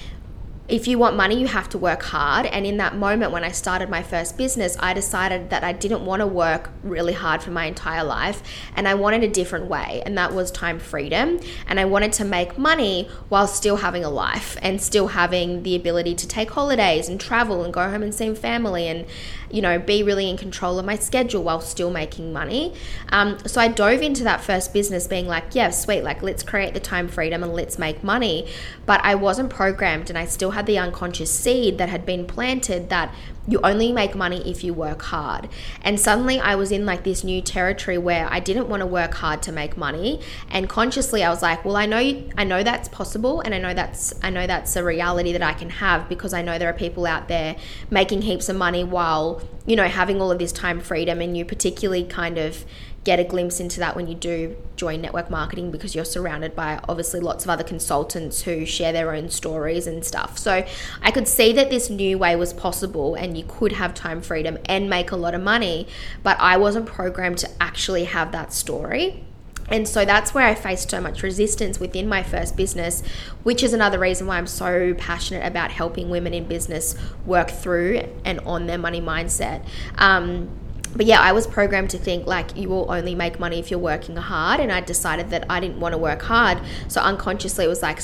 if 0.70 0.86
you 0.86 0.98
want 0.98 1.16
money, 1.16 1.38
you 1.38 1.48
have 1.48 1.68
to 1.70 1.78
work 1.78 2.02
hard. 2.02 2.46
And 2.46 2.64
in 2.64 2.76
that 2.76 2.94
moment, 2.96 3.32
when 3.32 3.42
I 3.42 3.50
started 3.50 3.90
my 3.90 4.02
first 4.02 4.38
business, 4.38 4.76
I 4.78 4.94
decided 4.94 5.50
that 5.50 5.64
I 5.64 5.72
didn't 5.72 6.04
want 6.06 6.20
to 6.20 6.26
work 6.26 6.70
really 6.84 7.12
hard 7.12 7.42
for 7.42 7.50
my 7.50 7.66
entire 7.66 8.04
life 8.04 8.42
and 8.76 8.86
I 8.86 8.94
wanted 8.94 9.24
a 9.24 9.28
different 9.28 9.66
way, 9.66 10.02
and 10.06 10.16
that 10.16 10.32
was 10.32 10.50
time 10.50 10.78
freedom. 10.78 11.40
And 11.66 11.80
I 11.80 11.84
wanted 11.84 12.12
to 12.14 12.24
make 12.24 12.56
money 12.56 13.08
while 13.28 13.48
still 13.48 13.76
having 13.76 14.04
a 14.04 14.10
life 14.10 14.56
and 14.62 14.80
still 14.80 15.08
having 15.08 15.64
the 15.64 15.74
ability 15.74 16.14
to 16.14 16.28
take 16.28 16.52
holidays 16.52 17.08
and 17.08 17.20
travel 17.20 17.64
and 17.64 17.74
go 17.74 17.90
home 17.90 18.02
and 18.02 18.14
see 18.14 18.32
family 18.34 18.86
and 18.86 19.06
you 19.50 19.62
know, 19.62 19.78
be 19.78 20.02
really 20.02 20.28
in 20.28 20.36
control 20.36 20.78
of 20.78 20.84
my 20.84 20.96
schedule 20.96 21.42
while 21.42 21.60
still 21.60 21.90
making 21.90 22.32
money. 22.32 22.74
Um, 23.10 23.38
so 23.46 23.60
I 23.60 23.68
dove 23.68 24.02
into 24.02 24.24
that 24.24 24.40
first 24.40 24.72
business 24.72 25.06
being 25.06 25.26
like, 25.26 25.54
yeah, 25.54 25.70
sweet, 25.70 26.02
like 26.02 26.22
let's 26.22 26.42
create 26.42 26.74
the 26.74 26.80
time 26.80 27.08
freedom 27.08 27.42
and 27.42 27.52
let's 27.52 27.78
make 27.78 28.02
money. 28.04 28.48
But 28.86 29.00
I 29.04 29.14
wasn't 29.14 29.50
programmed 29.50 30.08
and 30.08 30.18
I 30.18 30.26
still 30.26 30.52
had 30.52 30.66
the 30.66 30.78
unconscious 30.78 31.30
seed 31.30 31.78
that 31.78 31.88
had 31.88 32.06
been 32.06 32.26
planted 32.26 32.88
that 32.90 33.14
you 33.50 33.60
only 33.64 33.90
make 33.90 34.14
money 34.14 34.48
if 34.48 34.62
you 34.62 34.72
work 34.72 35.02
hard. 35.02 35.48
And 35.82 35.98
suddenly 35.98 36.38
I 36.38 36.54
was 36.54 36.70
in 36.70 36.86
like 36.86 37.02
this 37.02 37.24
new 37.24 37.42
territory 37.42 37.98
where 37.98 38.28
I 38.30 38.38
didn't 38.38 38.68
want 38.68 38.80
to 38.80 38.86
work 38.86 39.14
hard 39.14 39.42
to 39.42 39.52
make 39.52 39.76
money. 39.76 40.20
And 40.48 40.68
consciously 40.68 41.24
I 41.24 41.30
was 41.30 41.42
like, 41.42 41.64
well, 41.64 41.76
I 41.76 41.86
know 41.86 41.98
I 42.38 42.44
know 42.44 42.62
that's 42.62 42.88
possible 42.88 43.40
and 43.40 43.52
I 43.52 43.58
know 43.58 43.74
that's 43.74 44.14
I 44.22 44.30
know 44.30 44.46
that's 44.46 44.76
a 44.76 44.84
reality 44.84 45.32
that 45.32 45.42
I 45.42 45.52
can 45.52 45.70
have 45.70 46.08
because 46.08 46.32
I 46.32 46.42
know 46.42 46.58
there 46.58 46.70
are 46.70 46.74
people 46.74 47.06
out 47.06 47.26
there 47.26 47.56
making 47.90 48.22
heaps 48.22 48.48
of 48.48 48.56
money 48.56 48.84
while, 48.84 49.42
you 49.66 49.74
know, 49.74 49.88
having 49.88 50.20
all 50.20 50.30
of 50.30 50.38
this 50.38 50.52
time 50.52 50.78
freedom 50.80 51.20
and 51.20 51.36
you 51.36 51.44
particularly 51.44 52.04
kind 52.04 52.38
of 52.38 52.64
get 53.02 53.18
a 53.18 53.24
glimpse 53.24 53.60
into 53.60 53.80
that 53.80 53.96
when 53.96 54.06
you 54.06 54.14
do 54.14 54.56
join 54.76 55.00
network 55.00 55.30
marketing 55.30 55.70
because 55.70 55.94
you're 55.94 56.04
surrounded 56.04 56.54
by 56.54 56.78
obviously 56.88 57.18
lots 57.18 57.44
of 57.44 57.50
other 57.50 57.64
consultants 57.64 58.42
who 58.42 58.66
share 58.66 58.92
their 58.92 59.14
own 59.14 59.30
stories 59.30 59.86
and 59.86 60.04
stuff. 60.04 60.38
So 60.38 60.66
I 61.02 61.10
could 61.10 61.26
see 61.26 61.52
that 61.54 61.70
this 61.70 61.88
new 61.88 62.18
way 62.18 62.36
was 62.36 62.52
possible 62.52 63.14
and 63.14 63.38
you 63.38 63.44
could 63.48 63.72
have 63.72 63.94
time 63.94 64.20
freedom 64.20 64.58
and 64.66 64.90
make 64.90 65.12
a 65.12 65.16
lot 65.16 65.34
of 65.34 65.42
money, 65.42 65.88
but 66.22 66.38
I 66.40 66.58
wasn't 66.58 66.86
programmed 66.86 67.38
to 67.38 67.50
actually 67.60 68.04
have 68.04 68.32
that 68.32 68.52
story. 68.52 69.24
And 69.70 69.86
so 69.86 70.04
that's 70.04 70.34
where 70.34 70.46
I 70.46 70.54
faced 70.54 70.90
so 70.90 71.00
much 71.00 71.22
resistance 71.22 71.78
within 71.78 72.08
my 72.08 72.22
first 72.22 72.56
business, 72.56 73.02
which 73.44 73.62
is 73.62 73.72
another 73.72 73.98
reason 73.98 74.26
why 74.26 74.36
I'm 74.36 74.48
so 74.48 74.94
passionate 74.94 75.46
about 75.46 75.70
helping 75.70 76.10
women 76.10 76.34
in 76.34 76.44
business 76.44 76.96
work 77.24 77.50
through 77.50 78.02
and 78.24 78.40
on 78.40 78.66
their 78.66 78.78
money 78.78 79.00
mindset. 79.00 79.64
Um, 79.96 80.50
but 80.94 81.06
yeah, 81.06 81.20
I 81.20 81.32
was 81.32 81.46
programmed 81.46 81.90
to 81.90 81.98
think 81.98 82.26
like 82.26 82.56
you 82.56 82.68
will 82.68 82.90
only 82.90 83.14
make 83.14 83.38
money 83.38 83.58
if 83.58 83.70
you're 83.70 83.80
working 83.80 84.16
hard, 84.16 84.60
and 84.60 84.72
I 84.72 84.80
decided 84.80 85.30
that 85.30 85.46
I 85.48 85.60
didn't 85.60 85.80
want 85.80 85.92
to 85.92 85.98
work 85.98 86.22
hard. 86.22 86.58
So 86.88 87.00
unconsciously, 87.00 87.64
it 87.64 87.68
was 87.68 87.82
like 87.82 88.00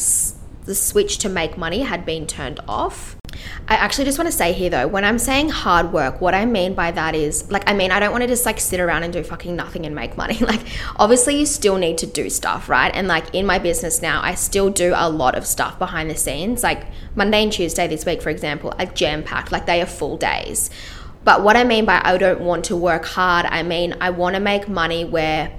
the 0.66 0.74
switch 0.74 1.18
to 1.18 1.28
make 1.28 1.56
money 1.56 1.82
had 1.82 2.04
been 2.04 2.26
turned 2.26 2.60
off. 2.68 3.16
I 3.68 3.74
actually 3.74 4.04
just 4.04 4.18
want 4.18 4.30
to 4.30 4.36
say 4.36 4.52
here 4.52 4.70
though, 4.70 4.86
when 4.86 5.04
I'm 5.04 5.18
saying 5.18 5.50
hard 5.50 5.92
work, 5.92 6.20
what 6.20 6.34
I 6.34 6.44
mean 6.46 6.74
by 6.74 6.90
that 6.92 7.14
is 7.14 7.50
like, 7.50 7.68
I 7.68 7.74
mean, 7.74 7.90
I 7.90 8.00
don't 8.00 8.10
want 8.10 8.22
to 8.22 8.28
just 8.28 8.46
like 8.46 8.60
sit 8.60 8.80
around 8.80 9.02
and 9.02 9.12
do 9.12 9.22
fucking 9.22 9.54
nothing 9.54 9.86
and 9.86 9.94
make 9.94 10.16
money. 10.16 10.38
Like, 10.46 10.60
obviously, 10.96 11.40
you 11.40 11.46
still 11.46 11.76
need 11.76 11.98
to 11.98 12.06
do 12.06 12.30
stuff, 12.30 12.68
right? 12.68 12.94
And 12.94 13.08
like 13.08 13.34
in 13.34 13.46
my 13.46 13.58
business 13.58 14.00
now, 14.00 14.22
I 14.22 14.34
still 14.36 14.70
do 14.70 14.92
a 14.94 15.10
lot 15.10 15.36
of 15.36 15.44
stuff 15.44 15.78
behind 15.78 16.08
the 16.08 16.14
scenes. 16.14 16.62
Like 16.62 16.86
Monday 17.16 17.42
and 17.42 17.52
Tuesday 17.52 17.88
this 17.88 18.06
week, 18.06 18.22
for 18.22 18.30
example, 18.30 18.72
are 18.78 18.86
jam 18.86 19.24
packed, 19.24 19.50
like 19.50 19.66
they 19.66 19.82
are 19.82 19.86
full 19.86 20.16
days 20.16 20.70
But 21.26 21.42
what 21.42 21.56
I 21.56 21.64
mean 21.64 21.86
by 21.86 22.00
I 22.04 22.16
don't 22.18 22.40
want 22.40 22.66
to 22.66 22.76
work 22.76 23.04
hard, 23.04 23.46
I 23.46 23.64
mean 23.64 23.96
I 24.00 24.10
want 24.10 24.36
to 24.36 24.40
make 24.40 24.68
money 24.68 25.04
where 25.04 25.52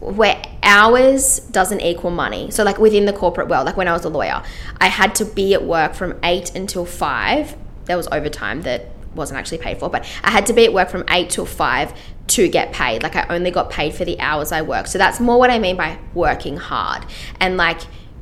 where 0.00 0.42
hours 0.64 1.38
doesn't 1.38 1.80
equal 1.80 2.10
money. 2.10 2.50
So 2.50 2.64
like 2.64 2.78
within 2.78 3.06
the 3.06 3.12
corporate 3.12 3.46
world, 3.46 3.66
like 3.66 3.76
when 3.76 3.86
I 3.86 3.92
was 3.92 4.04
a 4.04 4.08
lawyer, 4.08 4.42
I 4.80 4.88
had 4.88 5.14
to 5.14 5.24
be 5.24 5.54
at 5.54 5.62
work 5.64 5.94
from 5.94 6.18
8 6.24 6.56
until 6.56 6.84
5. 6.84 7.56
There 7.84 7.96
was 7.96 8.08
overtime 8.08 8.62
that 8.62 8.88
wasn't 9.14 9.38
actually 9.38 9.58
paid 9.58 9.78
for, 9.78 9.88
but 9.88 10.04
I 10.24 10.32
had 10.32 10.44
to 10.46 10.52
be 10.52 10.64
at 10.64 10.72
work 10.72 10.90
from 10.90 11.04
8 11.08 11.30
till 11.30 11.46
5 11.46 11.94
to 12.26 12.48
get 12.48 12.72
paid. 12.72 13.04
Like 13.04 13.14
I 13.14 13.26
only 13.28 13.52
got 13.52 13.70
paid 13.70 13.94
for 13.94 14.04
the 14.04 14.18
hours 14.18 14.50
I 14.50 14.62
worked. 14.62 14.88
So 14.88 14.98
that's 14.98 15.20
more 15.20 15.38
what 15.38 15.50
I 15.50 15.60
mean 15.60 15.76
by 15.76 16.00
working 16.14 16.56
hard. 16.56 17.06
And 17.38 17.56
like 17.56 17.80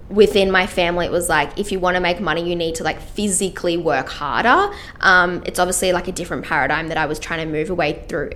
within 0.08 0.50
my 0.50 0.66
family, 0.66 1.06
it 1.06 1.12
was 1.12 1.28
like 1.28 1.58
if 1.58 1.72
you 1.72 1.80
want 1.80 1.96
to 1.96 2.00
make 2.00 2.20
money, 2.20 2.48
you 2.48 2.56
need 2.56 2.74
to 2.76 2.84
like 2.84 3.00
physically 3.00 3.76
work 3.76 4.08
harder. 4.08 4.74
Um, 5.00 5.42
it's 5.46 5.58
obviously 5.58 5.92
like 5.92 6.08
a 6.08 6.12
different 6.12 6.44
paradigm 6.44 6.88
that 6.88 6.98
I 6.98 7.06
was 7.06 7.18
trying 7.18 7.46
to 7.46 7.50
move 7.50 7.70
away 7.70 8.04
through 8.08 8.32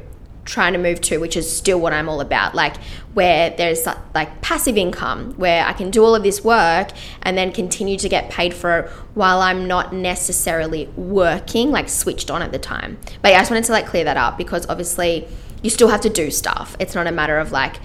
trying 0.48 0.72
to 0.72 0.78
move 0.78 0.98
to, 1.02 1.18
which 1.18 1.36
is 1.36 1.54
still 1.54 1.78
what 1.78 1.92
I'm 1.92 2.08
all 2.08 2.22
about. 2.22 2.54
Like 2.54 2.78
where 3.12 3.50
there's 3.50 3.86
like 4.14 4.40
passive 4.40 4.78
income, 4.78 5.34
where 5.34 5.64
I 5.64 5.74
can 5.74 5.90
do 5.90 6.02
all 6.02 6.14
of 6.14 6.22
this 6.22 6.42
work 6.42 6.88
and 7.22 7.36
then 7.36 7.52
continue 7.52 7.98
to 7.98 8.08
get 8.08 8.30
paid 8.30 8.54
for 8.54 8.78
it 8.78 8.90
while 9.14 9.40
I'm 9.40 9.68
not 9.68 9.92
necessarily 9.92 10.86
working, 10.96 11.70
like 11.70 11.88
switched 11.88 12.30
on 12.30 12.40
at 12.40 12.50
the 12.50 12.58
time. 12.58 12.98
But 13.20 13.32
yeah, 13.32 13.36
I 13.36 13.40
just 13.40 13.50
wanted 13.50 13.64
to 13.64 13.72
like 13.72 13.86
clear 13.86 14.04
that 14.04 14.16
up 14.16 14.38
because 14.38 14.66
obviously 14.68 15.28
you 15.62 15.68
still 15.68 15.88
have 15.88 16.00
to 16.00 16.08
do 16.08 16.30
stuff. 16.30 16.76
It's 16.80 16.94
not 16.94 17.06
a 17.06 17.12
matter 17.12 17.38
of 17.38 17.52
like, 17.52 17.76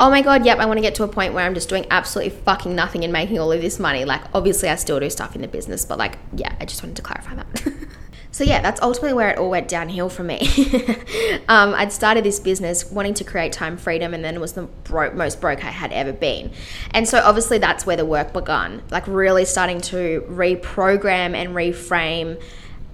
oh 0.00 0.10
my 0.10 0.22
god, 0.22 0.44
yep, 0.44 0.58
I 0.58 0.66
want 0.66 0.78
to 0.78 0.82
get 0.82 0.94
to 0.96 1.04
a 1.04 1.08
point 1.08 1.34
where 1.34 1.44
I'm 1.44 1.54
just 1.54 1.68
doing 1.68 1.86
absolutely 1.90 2.30
fucking 2.30 2.74
nothing 2.74 3.04
and 3.04 3.12
making 3.12 3.38
all 3.38 3.50
of 3.50 3.60
this 3.60 3.78
money. 3.78 4.04
Like, 4.04 4.22
obviously, 4.34 4.68
I 4.68 4.76
still 4.76 5.00
do 5.00 5.10
stuff 5.10 5.34
in 5.34 5.42
the 5.42 5.48
business, 5.48 5.84
but 5.84 5.98
like, 5.98 6.18
yeah, 6.34 6.54
I 6.60 6.64
just 6.64 6.82
wanted 6.82 6.96
to 6.96 7.02
clarify 7.02 7.34
that. 7.34 7.72
so, 8.30 8.44
yeah, 8.44 8.62
that's 8.62 8.80
ultimately 8.80 9.14
where 9.14 9.30
it 9.30 9.38
all 9.38 9.50
went 9.50 9.68
downhill 9.68 10.08
for 10.08 10.22
me. 10.22 10.38
um, 11.48 11.74
I'd 11.74 11.92
started 11.92 12.24
this 12.24 12.38
business 12.38 12.90
wanting 12.90 13.14
to 13.14 13.24
create 13.24 13.52
time 13.52 13.76
freedom, 13.76 14.14
and 14.14 14.24
then 14.24 14.40
was 14.40 14.52
the 14.52 14.62
broke, 14.62 15.14
most 15.14 15.40
broke 15.40 15.64
I 15.64 15.70
had 15.70 15.92
ever 15.92 16.12
been. 16.12 16.52
And 16.92 17.08
so, 17.08 17.18
obviously, 17.18 17.58
that's 17.58 17.84
where 17.84 17.96
the 17.96 18.06
work 18.06 18.32
began, 18.32 18.82
like, 18.90 19.06
really 19.08 19.44
starting 19.44 19.80
to 19.82 20.24
reprogram 20.28 21.34
and 21.34 21.50
reframe 21.50 22.40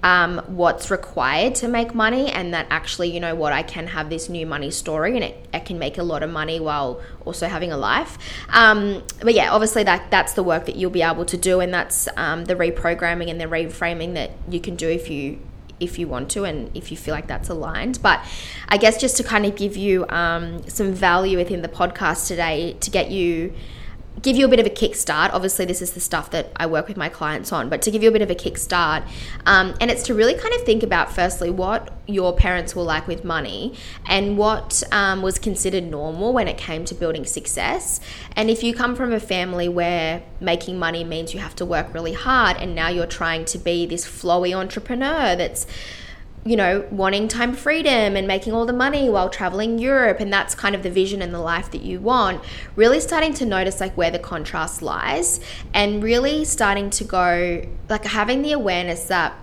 um, 0.05 0.37
what's 0.45 0.91
required 0.91 1.55
to 1.55 1.67
make 1.67 1.95
money 1.95 2.31
and 2.31 2.53
that 2.53 2.67
actually 2.69 3.09
you 3.11 3.19
know 3.19 3.33
what 3.33 3.51
i 3.51 3.63
can 3.63 3.87
have 3.87 4.07
this 4.07 4.29
new 4.29 4.45
money 4.45 4.69
story 4.69 5.15
and 5.15 5.23
it, 5.23 5.65
can 5.65 5.79
make 5.79 5.97
a 5.97 6.03
lot 6.03 6.21
of 6.21 6.29
money 6.29 6.59
while 6.59 7.01
also 7.25 7.47
having 7.47 7.71
a 7.71 7.77
life. 7.77 8.19
Um, 8.49 9.01
but 9.21 9.33
yeah 9.33 9.51
obviously 9.51 9.83
that 9.83 10.11
that's 10.11 10.33
the 10.33 10.43
work 10.43 10.67
that 10.67 10.75
you'll 10.75 10.91
be 10.91 11.01
able 11.01 11.25
to 11.25 11.37
do 11.37 11.59
and 11.59 11.73
that's 11.73 12.07
um, 12.17 12.45
the 12.45 12.55
reprogramming 12.55 13.31
and 13.31 13.41
the 13.41 13.45
reframing 13.45 14.13
that 14.13 14.29
you 14.47 14.59
can 14.59 14.75
do 14.75 14.87
if 14.87 15.09
you 15.09 15.39
if 15.79 15.97
you 15.97 16.07
want 16.07 16.29
to 16.31 16.45
and 16.45 16.69
if 16.77 16.91
you 16.91 16.95
feel 16.97 17.13
like 17.15 17.27
that's 17.27 17.49
aligned. 17.49 17.99
But 18.01 18.23
i 18.69 18.77
guess 18.77 19.01
just 19.01 19.17
to 19.17 19.23
kind 19.23 19.45
of 19.45 19.55
give 19.55 19.75
you 19.75 20.07
um, 20.09 20.61
some 20.69 20.93
value 20.93 21.37
within 21.37 21.63
the 21.63 21.67
podcast 21.67 22.27
today 22.27 22.77
to 22.81 22.91
get 22.91 23.09
you 23.09 23.53
give 24.21 24.35
you 24.35 24.45
a 24.45 24.47
bit 24.47 24.59
of 24.59 24.65
a 24.65 24.69
kickstart. 24.69 25.31
Obviously, 25.33 25.65
this 25.65 25.81
is 25.81 25.91
the 25.91 25.99
stuff 25.99 26.31
that 26.31 26.51
I 26.55 26.65
work 26.65 26.87
with 26.87 26.97
my 26.97 27.09
clients 27.09 27.51
on, 27.51 27.69
but 27.69 27.81
to 27.83 27.91
give 27.91 28.01
you 28.01 28.09
a 28.09 28.11
bit 28.11 28.21
of 28.21 28.29
a 28.29 28.35
kickstart, 28.35 29.07
um, 29.45 29.75
and 29.79 29.91
it's 29.91 30.03
to 30.03 30.13
really 30.13 30.33
kind 30.33 30.53
of 30.55 30.63
think 30.63 30.83
about 30.83 31.11
firstly 31.11 31.49
what 31.49 31.93
your 32.07 32.33
parents 32.33 32.75
were 32.75 32.83
like 32.83 33.07
with 33.07 33.23
money 33.23 33.73
and 34.05 34.37
what 34.37 34.83
um, 34.91 35.21
was 35.21 35.39
considered 35.39 35.83
normal 35.83 36.33
when 36.33 36.47
it 36.47 36.57
came 36.57 36.85
to 36.85 36.95
building 36.95 37.25
success. 37.25 37.99
And 38.35 38.49
if 38.49 38.63
you 38.63 38.73
come 38.73 38.95
from 38.95 39.11
a 39.11 39.19
family 39.19 39.67
where 39.67 40.23
making 40.39 40.77
money 40.79 41.03
means 41.03 41.33
you 41.33 41.39
have 41.39 41.55
to 41.57 41.65
work 41.65 41.93
really 41.93 42.13
hard, 42.13 42.57
and 42.57 42.75
now 42.75 42.89
you're 42.89 43.05
trying 43.05 43.45
to 43.45 43.57
be 43.57 43.85
this 43.85 44.05
flowy 44.05 44.55
entrepreneur 44.55 45.35
that's 45.35 45.67
you 46.47 46.55
know, 46.55 46.85
wanting 46.91 47.27
time 47.27 47.53
freedom 47.53 48.15
and 48.15 48.27
making 48.27 48.53
all 48.53 48.67
the 48.67 48.73
money 48.73 49.09
while 49.09 49.29
traveling 49.29 49.79
Europe, 49.79 50.19
and 50.19 50.31
that's 50.31 50.53
kind 50.53 50.75
of 50.75 50.83
the 50.83 50.91
vision 50.91 51.23
and 51.23 51.33
the 51.33 51.39
life 51.39 51.71
that 51.71 51.81
you 51.81 51.99
want, 51.99 52.39
really 52.75 52.99
starting 52.99 53.33
to 53.33 53.45
notice 53.45 53.79
like 53.79 53.97
where 53.97 54.11
the 54.11 54.19
contrast 54.19 54.83
lies 54.83 55.39
and 55.73 56.03
really 56.03 56.45
starting 56.45 56.91
to 56.91 57.03
go, 57.03 57.67
like 57.89 58.05
having 58.05 58.43
the 58.43 58.51
awareness 58.51 59.05
that 59.05 59.35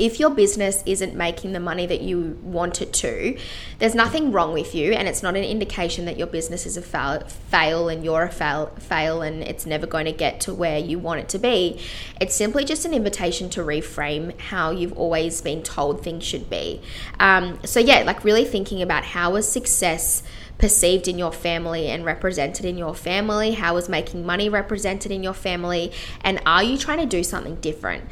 if 0.00 0.18
your 0.18 0.30
business 0.30 0.82
isn't 0.86 1.14
making 1.14 1.52
the 1.52 1.60
money 1.60 1.84
that 1.86 2.00
you 2.00 2.38
want 2.42 2.80
it 2.80 2.92
to, 2.94 3.36
there's 3.78 3.94
nothing 3.94 4.32
wrong 4.32 4.54
with 4.54 4.74
you, 4.74 4.92
and 4.92 5.06
it's 5.06 5.22
not 5.22 5.36
an 5.36 5.44
indication 5.44 6.06
that 6.06 6.16
your 6.16 6.26
business 6.26 6.64
is 6.64 6.78
a 6.78 6.82
fail, 6.82 7.20
fail 7.20 7.88
and 7.90 8.02
you're 8.02 8.22
a 8.22 8.32
fail, 8.32 8.68
fail 8.78 9.20
and 9.20 9.42
it's 9.42 9.66
never 9.66 9.86
going 9.86 10.06
to 10.06 10.12
get 10.12 10.40
to 10.40 10.54
where 10.54 10.78
you 10.78 10.98
want 10.98 11.20
it 11.20 11.28
to 11.28 11.38
be. 11.38 11.78
It's 12.18 12.34
simply 12.34 12.64
just 12.64 12.86
an 12.86 12.94
invitation 12.94 13.50
to 13.50 13.60
reframe 13.60 14.38
how 14.40 14.70
you've 14.70 14.96
always 14.96 15.42
been 15.42 15.62
told 15.62 16.02
things 16.02 16.24
should 16.24 16.48
be. 16.48 16.80
Um, 17.18 17.58
so, 17.64 17.78
yeah, 17.78 18.02
like 18.02 18.24
really 18.24 18.46
thinking 18.46 18.80
about 18.80 19.04
how 19.04 19.36
is 19.36 19.46
success 19.46 20.22
perceived 20.56 21.08
in 21.08 21.18
your 21.18 21.32
family 21.32 21.88
and 21.88 22.04
represented 22.04 22.64
in 22.64 22.78
your 22.78 22.94
family? 22.94 23.52
How 23.52 23.76
is 23.76 23.88
making 23.88 24.24
money 24.24 24.48
represented 24.48 25.12
in 25.12 25.22
your 25.22 25.34
family? 25.34 25.92
And 26.22 26.40
are 26.46 26.62
you 26.62 26.78
trying 26.78 26.98
to 26.98 27.06
do 27.06 27.22
something 27.22 27.56
different? 27.56 28.04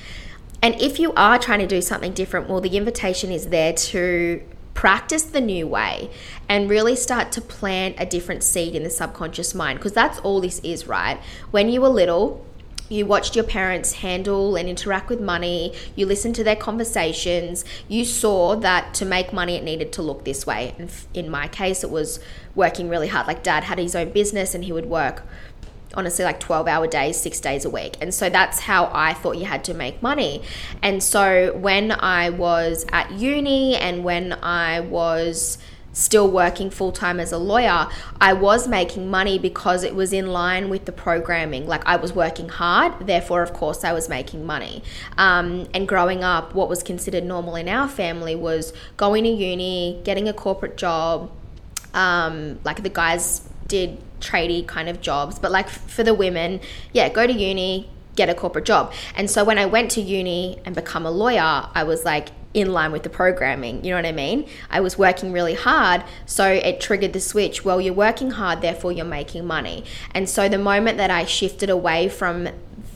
And 0.62 0.80
if 0.80 0.98
you 0.98 1.12
are 1.14 1.38
trying 1.38 1.60
to 1.60 1.66
do 1.66 1.80
something 1.80 2.12
different, 2.12 2.48
well, 2.48 2.60
the 2.60 2.76
invitation 2.76 3.30
is 3.30 3.48
there 3.48 3.72
to 3.72 4.42
practice 4.74 5.24
the 5.24 5.40
new 5.40 5.66
way 5.66 6.08
and 6.48 6.70
really 6.70 6.94
start 6.94 7.32
to 7.32 7.40
plant 7.40 7.96
a 7.98 8.06
different 8.06 8.44
seed 8.44 8.76
in 8.76 8.84
the 8.84 8.90
subconscious 8.90 9.54
mind 9.54 9.78
because 9.78 9.92
that's 9.92 10.18
all 10.20 10.40
this 10.40 10.60
is, 10.60 10.86
right? 10.86 11.18
When 11.50 11.68
you 11.68 11.80
were 11.80 11.88
little, 11.88 12.44
you 12.88 13.04
watched 13.04 13.34
your 13.34 13.44
parents 13.44 13.94
handle 13.94 14.56
and 14.56 14.68
interact 14.68 15.08
with 15.08 15.20
money, 15.20 15.74
you 15.94 16.06
listened 16.06 16.34
to 16.36 16.44
their 16.44 16.56
conversations, 16.56 17.64
you 17.88 18.04
saw 18.04 18.56
that 18.56 18.94
to 18.94 19.04
make 19.04 19.32
money 19.32 19.56
it 19.56 19.64
needed 19.64 19.92
to 19.94 20.02
look 20.02 20.24
this 20.24 20.46
way. 20.46 20.74
And 20.78 20.90
in 21.12 21.28
my 21.28 21.48
case, 21.48 21.82
it 21.84 21.90
was 21.90 22.20
working 22.54 22.88
really 22.88 23.08
hard. 23.08 23.26
Like 23.26 23.42
dad 23.42 23.64
had 23.64 23.78
his 23.78 23.94
own 23.94 24.10
business 24.10 24.54
and 24.54 24.64
he 24.64 24.72
would 24.72 24.86
work 24.86 25.22
honestly 25.94 26.24
like 26.24 26.40
12 26.40 26.68
hour 26.68 26.86
days, 26.86 27.18
six 27.18 27.40
days 27.40 27.64
a 27.64 27.70
week. 27.70 27.96
And 28.00 28.12
so 28.12 28.28
that's 28.28 28.60
how 28.60 28.90
I 28.92 29.14
thought 29.14 29.36
you 29.38 29.46
had 29.46 29.64
to 29.64 29.74
make 29.74 30.02
money. 30.02 30.42
And 30.82 31.02
so 31.02 31.56
when 31.56 31.92
I 31.92 32.30
was 32.30 32.86
at 32.92 33.10
uni 33.12 33.76
and 33.76 34.04
when 34.04 34.32
I 34.42 34.80
was 34.80 35.58
still 35.98 36.30
working 36.30 36.70
full 36.70 36.92
time 36.92 37.18
as 37.18 37.32
a 37.32 37.38
lawyer, 37.38 37.88
I 38.20 38.32
was 38.32 38.68
making 38.68 39.10
money 39.10 39.38
because 39.38 39.82
it 39.82 39.94
was 39.94 40.12
in 40.12 40.28
line 40.28 40.68
with 40.68 40.84
the 40.84 40.92
programming. 40.92 41.66
Like 41.66 41.84
I 41.86 41.96
was 41.96 42.12
working 42.12 42.48
hard, 42.48 43.06
therefore, 43.06 43.42
of 43.42 43.52
course, 43.52 43.82
I 43.84 43.92
was 43.92 44.08
making 44.08 44.46
money. 44.46 44.82
Um, 45.16 45.66
and 45.74 45.88
growing 45.88 46.22
up, 46.22 46.54
what 46.54 46.68
was 46.68 46.82
considered 46.82 47.24
normal 47.24 47.56
in 47.56 47.68
our 47.68 47.88
family 47.88 48.36
was 48.36 48.72
going 48.96 49.24
to 49.24 49.30
uni, 49.30 50.00
getting 50.04 50.28
a 50.28 50.32
corporate 50.32 50.76
job. 50.76 51.32
Um, 51.94 52.60
like 52.64 52.82
the 52.82 52.90
guys 52.90 53.48
did 53.68 53.98
tradie 54.20 54.66
kind 54.66 54.88
of 54.88 55.00
jobs, 55.00 55.38
but 55.38 55.50
like 55.50 55.68
for 55.68 56.02
the 56.02 56.14
women, 56.14 56.60
yeah, 56.92 57.08
go 57.08 57.26
to 57.26 57.32
uni, 57.32 57.88
get 58.16 58.28
a 58.28 58.34
corporate 58.34 58.64
job. 58.64 58.92
And 59.14 59.30
so 59.30 59.44
when 59.44 59.58
I 59.58 59.66
went 59.66 59.90
to 59.92 60.00
uni 60.00 60.58
and 60.64 60.74
become 60.74 61.06
a 61.06 61.10
lawyer, 61.10 61.68
I 61.72 61.84
was 61.84 62.04
like 62.04 62.30
in 62.54 62.72
line 62.72 62.90
with 62.90 63.02
the 63.02 63.10
programming. 63.10 63.84
You 63.84 63.90
know 63.90 63.96
what 63.96 64.06
I 64.06 64.12
mean? 64.12 64.48
I 64.70 64.80
was 64.80 64.98
working 64.98 65.32
really 65.32 65.54
hard, 65.54 66.02
so 66.26 66.50
it 66.50 66.80
triggered 66.80 67.12
the 67.12 67.20
switch. 67.20 67.64
Well, 67.64 67.80
you're 67.80 67.94
working 67.94 68.32
hard, 68.32 68.60
therefore 68.62 68.90
you're 68.90 69.04
making 69.04 69.46
money. 69.46 69.84
And 70.12 70.28
so 70.28 70.48
the 70.48 70.58
moment 70.58 70.98
that 70.98 71.10
I 71.10 71.24
shifted 71.24 71.70
away 71.70 72.08
from 72.08 72.48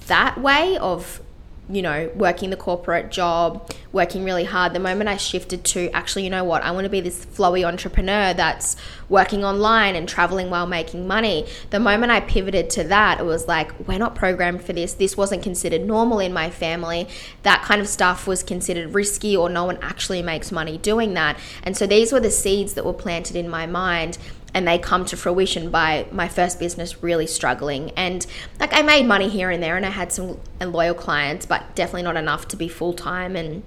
that 0.06 0.40
way 0.40 0.76
of 0.78 1.20
you 1.68 1.80
know, 1.80 2.10
working 2.14 2.50
the 2.50 2.56
corporate 2.56 3.10
job, 3.10 3.70
working 3.92 4.24
really 4.24 4.44
hard, 4.44 4.72
the 4.72 4.80
moment 4.80 5.08
I 5.08 5.16
shifted 5.16 5.64
to 5.66 5.90
actually, 5.90 6.24
you 6.24 6.30
know 6.30 6.44
what, 6.44 6.62
I 6.62 6.70
want 6.70 6.84
to 6.84 6.90
be 6.90 7.00
this 7.00 7.26
flowy 7.26 7.66
entrepreneur 7.66 8.32
that's 8.32 8.76
working 9.08 9.44
online 9.44 9.94
and 9.94 10.08
traveling 10.08 10.48
while 10.48 10.66
making 10.66 11.06
money. 11.06 11.46
The 11.70 11.78
moment 11.78 12.10
I 12.10 12.20
pivoted 12.20 12.70
to 12.70 12.84
that, 12.84 13.20
it 13.20 13.24
was 13.24 13.46
like, 13.46 13.86
we're 13.86 13.98
not 13.98 14.14
programmed 14.14 14.62
for 14.62 14.72
this. 14.72 14.94
This 14.94 15.16
wasn't 15.16 15.42
considered 15.42 15.82
normal 15.82 16.20
in 16.20 16.32
my 16.32 16.48
family. 16.50 17.06
That 17.42 17.62
kind 17.62 17.80
of 17.80 17.88
stuff 17.88 18.26
was 18.26 18.42
considered 18.42 18.94
risky, 18.94 19.36
or 19.36 19.48
no 19.48 19.64
one 19.64 19.78
actually 19.82 20.22
makes 20.22 20.50
money 20.50 20.78
doing 20.78 21.14
that. 21.14 21.38
And 21.62 21.76
so 21.76 21.86
these 21.86 22.12
were 22.12 22.20
the 22.20 22.30
seeds 22.30 22.72
that 22.74 22.84
were 22.84 22.92
planted 22.92 23.36
in 23.36 23.48
my 23.48 23.66
mind 23.66 24.18
and 24.54 24.68
they 24.68 24.78
come 24.78 25.04
to 25.06 25.16
fruition 25.16 25.70
by 25.70 26.06
my 26.12 26.28
first 26.28 26.58
business 26.58 27.02
really 27.02 27.26
struggling 27.26 27.90
and 27.92 28.26
like 28.60 28.74
i 28.74 28.82
made 28.82 29.06
money 29.06 29.28
here 29.28 29.50
and 29.50 29.62
there 29.62 29.76
and 29.76 29.86
i 29.86 29.88
had 29.88 30.12
some 30.12 30.38
loyal 30.60 30.94
clients 30.94 31.46
but 31.46 31.74
definitely 31.74 32.02
not 32.02 32.16
enough 32.16 32.46
to 32.46 32.54
be 32.54 32.68
full-time 32.68 33.34
and 33.34 33.62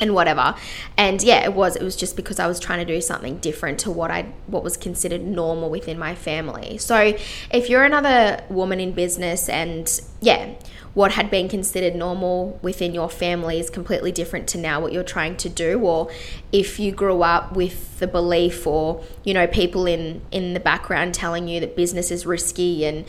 and 0.00 0.14
whatever 0.14 0.54
and 0.96 1.22
yeah 1.22 1.44
it 1.44 1.52
was 1.52 1.76
it 1.76 1.82
was 1.82 1.96
just 1.96 2.16
because 2.16 2.38
i 2.38 2.46
was 2.46 2.58
trying 2.58 2.78
to 2.78 2.84
do 2.84 3.00
something 3.00 3.38
different 3.38 3.78
to 3.78 3.90
what 3.90 4.10
i 4.10 4.22
what 4.46 4.62
was 4.62 4.76
considered 4.76 5.22
normal 5.24 5.70
within 5.70 5.98
my 5.98 6.14
family 6.14 6.78
so 6.78 7.14
if 7.50 7.68
you're 7.68 7.84
another 7.84 8.42
woman 8.48 8.80
in 8.80 8.92
business 8.92 9.48
and 9.48 10.00
yeah 10.20 10.54
what 10.94 11.12
had 11.12 11.30
been 11.30 11.48
considered 11.48 11.94
normal 11.94 12.58
within 12.62 12.92
your 12.92 13.08
family 13.08 13.60
is 13.60 13.70
completely 13.70 14.10
different 14.10 14.48
to 14.48 14.58
now 14.58 14.80
what 14.80 14.92
you're 14.92 15.04
trying 15.04 15.36
to 15.36 15.48
do 15.48 15.78
or 15.80 16.10
if 16.50 16.80
you 16.80 16.90
grew 16.90 17.22
up 17.22 17.54
with 17.54 17.98
the 17.98 18.06
belief 18.06 18.66
or 18.66 19.04
you 19.24 19.34
know 19.34 19.46
people 19.46 19.86
in 19.86 20.20
in 20.30 20.54
the 20.54 20.60
background 20.60 21.14
telling 21.14 21.46
you 21.46 21.60
that 21.60 21.76
business 21.76 22.10
is 22.10 22.26
risky 22.26 22.84
and 22.84 23.04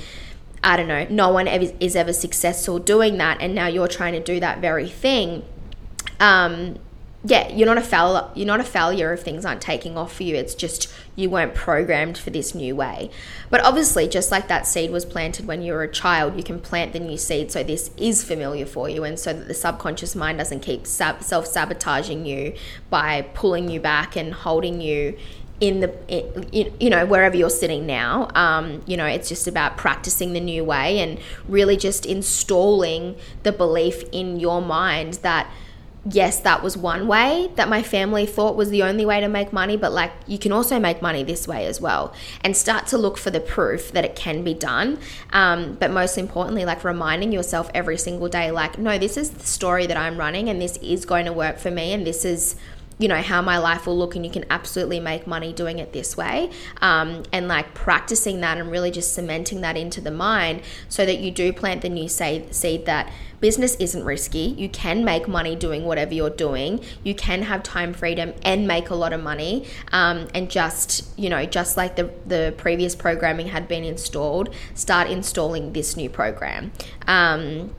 I 0.62 0.76
don't 0.76 0.90
know, 0.90 1.08
no 1.10 1.30
one 1.30 1.48
ever, 1.48 1.72
is 1.80 1.96
ever 1.96 2.12
successful 2.12 2.80
doing 2.80 3.18
that, 3.18 3.38
and 3.40 3.56
now 3.56 3.68
you're 3.68 3.88
trying 3.88 4.12
to 4.14 4.20
do 4.20 4.42
that 4.42 4.60
very 4.60 4.90
thing. 4.90 5.44
Um, 6.20 6.78
yeah, 7.26 7.50
you're 7.50 7.66
not 7.66 7.78
a 7.78 7.82
failure. 7.82 8.30
You're 8.34 8.48
not 8.48 8.62
a 8.62 8.64
failure 8.66 9.12
if 9.12 9.24
things 9.24 9.46
aren't 9.46 9.62
taking 9.62 9.98
off 9.98 10.16
for 10.16 10.24
you. 10.24 10.36
It's 10.36 10.56
just 10.56 10.92
you 11.18 11.30
weren't 11.30 11.54
programmed 11.54 12.18
for 12.18 12.30
this 12.30 12.56
new 12.56 12.78
way. 12.78 13.12
But 13.50 13.62
obviously, 13.62 14.08
just 14.08 14.32
like 14.32 14.48
that 14.48 14.66
seed 14.66 14.90
was 14.90 15.04
planted 15.04 15.46
when 15.46 15.62
you 15.62 15.74
were 15.74 15.84
a 15.84 15.92
child, 15.92 16.38
you 16.38 16.44
can 16.44 16.62
plant 16.62 16.94
the 16.94 17.00
new 17.00 17.18
seed 17.18 17.52
so 17.52 17.62
this 17.62 17.92
is 17.98 18.24
familiar 18.24 18.66
for 18.66 18.88
you, 18.88 19.04
and 19.04 19.20
so 19.20 19.34
that 19.34 19.50
the 19.50 19.54
subconscious 19.54 20.16
mind 20.16 20.38
doesn't 20.38 20.62
keep 20.62 20.88
sab- 20.88 21.22
self 21.22 21.46
sabotaging 21.46 22.26
you 22.26 22.54
by 22.90 23.24
pulling 23.34 23.70
you 23.70 23.82
back 23.82 24.16
and 24.16 24.34
holding 24.34 24.80
you 24.80 25.18
in 25.60 25.82
the 25.82 25.94
in, 26.54 26.74
you 26.80 26.90
know 26.90 27.06
wherever 27.06 27.36
you're 27.36 27.50
sitting 27.50 27.86
now 27.86 28.30
um, 28.34 28.82
you 28.86 28.96
know 28.96 29.06
it's 29.06 29.28
just 29.28 29.46
about 29.46 29.76
practicing 29.76 30.32
the 30.32 30.40
new 30.40 30.64
way 30.64 31.00
and 31.00 31.20
really 31.50 31.76
just 31.76 32.06
installing 32.06 33.14
the 33.44 33.52
belief 33.52 34.04
in 34.14 34.40
your 34.40 34.62
mind 34.62 35.16
that 35.16 35.52
yes, 36.10 36.40
that 36.40 36.64
was 36.64 36.78
one 36.78 37.08
way 37.08 37.50
that 37.56 37.68
my 37.68 37.84
family 37.84 38.26
thought 38.26 38.56
was 38.56 38.70
the 38.70 38.84
only 38.84 39.06
way 39.06 39.20
to 39.20 39.28
make 39.28 39.52
money, 39.52 39.76
but 39.76 39.92
like 39.92 40.12
you 40.28 40.38
can 40.38 40.52
also 40.52 40.80
make 40.80 41.02
money 41.02 41.24
this 41.24 41.48
way 41.48 41.66
as 41.66 41.82
well 41.82 42.14
and 42.42 42.56
start 42.56 42.88
to 42.88 42.98
look 42.98 43.18
for 43.18 43.32
the 43.32 43.40
proof 43.40 43.92
that 43.92 44.06
it 44.06 44.16
can 44.16 44.44
be 44.44 44.54
done. 44.54 45.00
Um, 45.34 45.76
but 45.80 45.92
most 45.92 46.18
importantly, 46.18 46.66
like 46.66 46.84
reminding 46.84 47.32
yourself 47.32 47.70
every 47.74 47.98
single 47.98 48.30
day, 48.30 48.52
like, 48.52 48.78
no, 48.78 48.98
this 48.98 49.18
is 49.18 49.32
the 49.32 49.46
story 49.46 49.86
that 49.88 49.98
I'm 49.98 50.18
running 50.18 50.50
and 50.50 50.62
this 50.62 50.78
is 50.78 51.06
going 51.06 51.26
to 51.26 51.34
work 51.34 51.58
for 51.58 51.72
me 51.72 51.92
and 51.94 52.06
this 52.06 52.24
is 52.24 52.56
you 53.00 53.08
know 53.08 53.22
how 53.22 53.42
my 53.42 53.58
life 53.58 53.88
will 53.88 53.98
look 53.98 54.16
and 54.16 54.26
you 54.26 54.32
can 54.32 54.46
absolutely 54.50 55.00
make 55.00 55.26
money 55.26 55.52
doing 55.54 55.80
it 55.80 55.94
this 55.94 56.16
way. 56.16 56.52
Um, 56.82 57.24
and 57.32 57.48
like 57.48 57.74
practicing 57.74 58.42
that 58.42 58.58
and 58.58 58.70
really 58.70 58.92
just 58.92 59.14
cementing 59.14 59.62
that 59.62 59.78
into 59.78 60.02
the 60.02 60.12
mind 60.12 60.62
so 60.90 61.06
that 61.06 61.20
you 61.20 61.32
do 61.32 61.52
plant 61.52 61.82
the 61.82 61.90
new 61.90 62.10
seed 62.10 62.86
that 62.86 63.12
business 63.40 63.76
isn't 63.76 64.04
risky. 64.04 64.54
You 64.58 64.68
can 64.68 65.06
make 65.06 65.30
money 65.30 65.56
doing 65.56 65.86
whatever 65.86 66.14
you're 66.14 66.30
doing. 66.30 66.82
You 67.04 67.16
can 67.16 67.44
have 67.44 67.64
time 67.64 67.94
freedom 67.94 68.34
and 68.44 68.68
make 68.68 68.90
a 68.90 68.96
lot 68.96 69.14
of 69.14 69.24
money. 69.24 69.66
Um, 69.94 70.28
and 70.36 70.52
just 70.52 71.18
you 71.18 71.30
know 71.30 71.46
just 71.46 71.78
like 71.78 71.96
the, 71.96 72.12
the 72.26 72.54
previous 72.58 72.96
programming 72.96 73.48
had 73.48 73.68
been 73.68 73.86
installed 73.86 74.54
start 74.74 75.10
installing 75.10 75.72
this 75.72 75.96
new 75.96 76.10
program. 76.10 76.74
Um, 77.08 77.74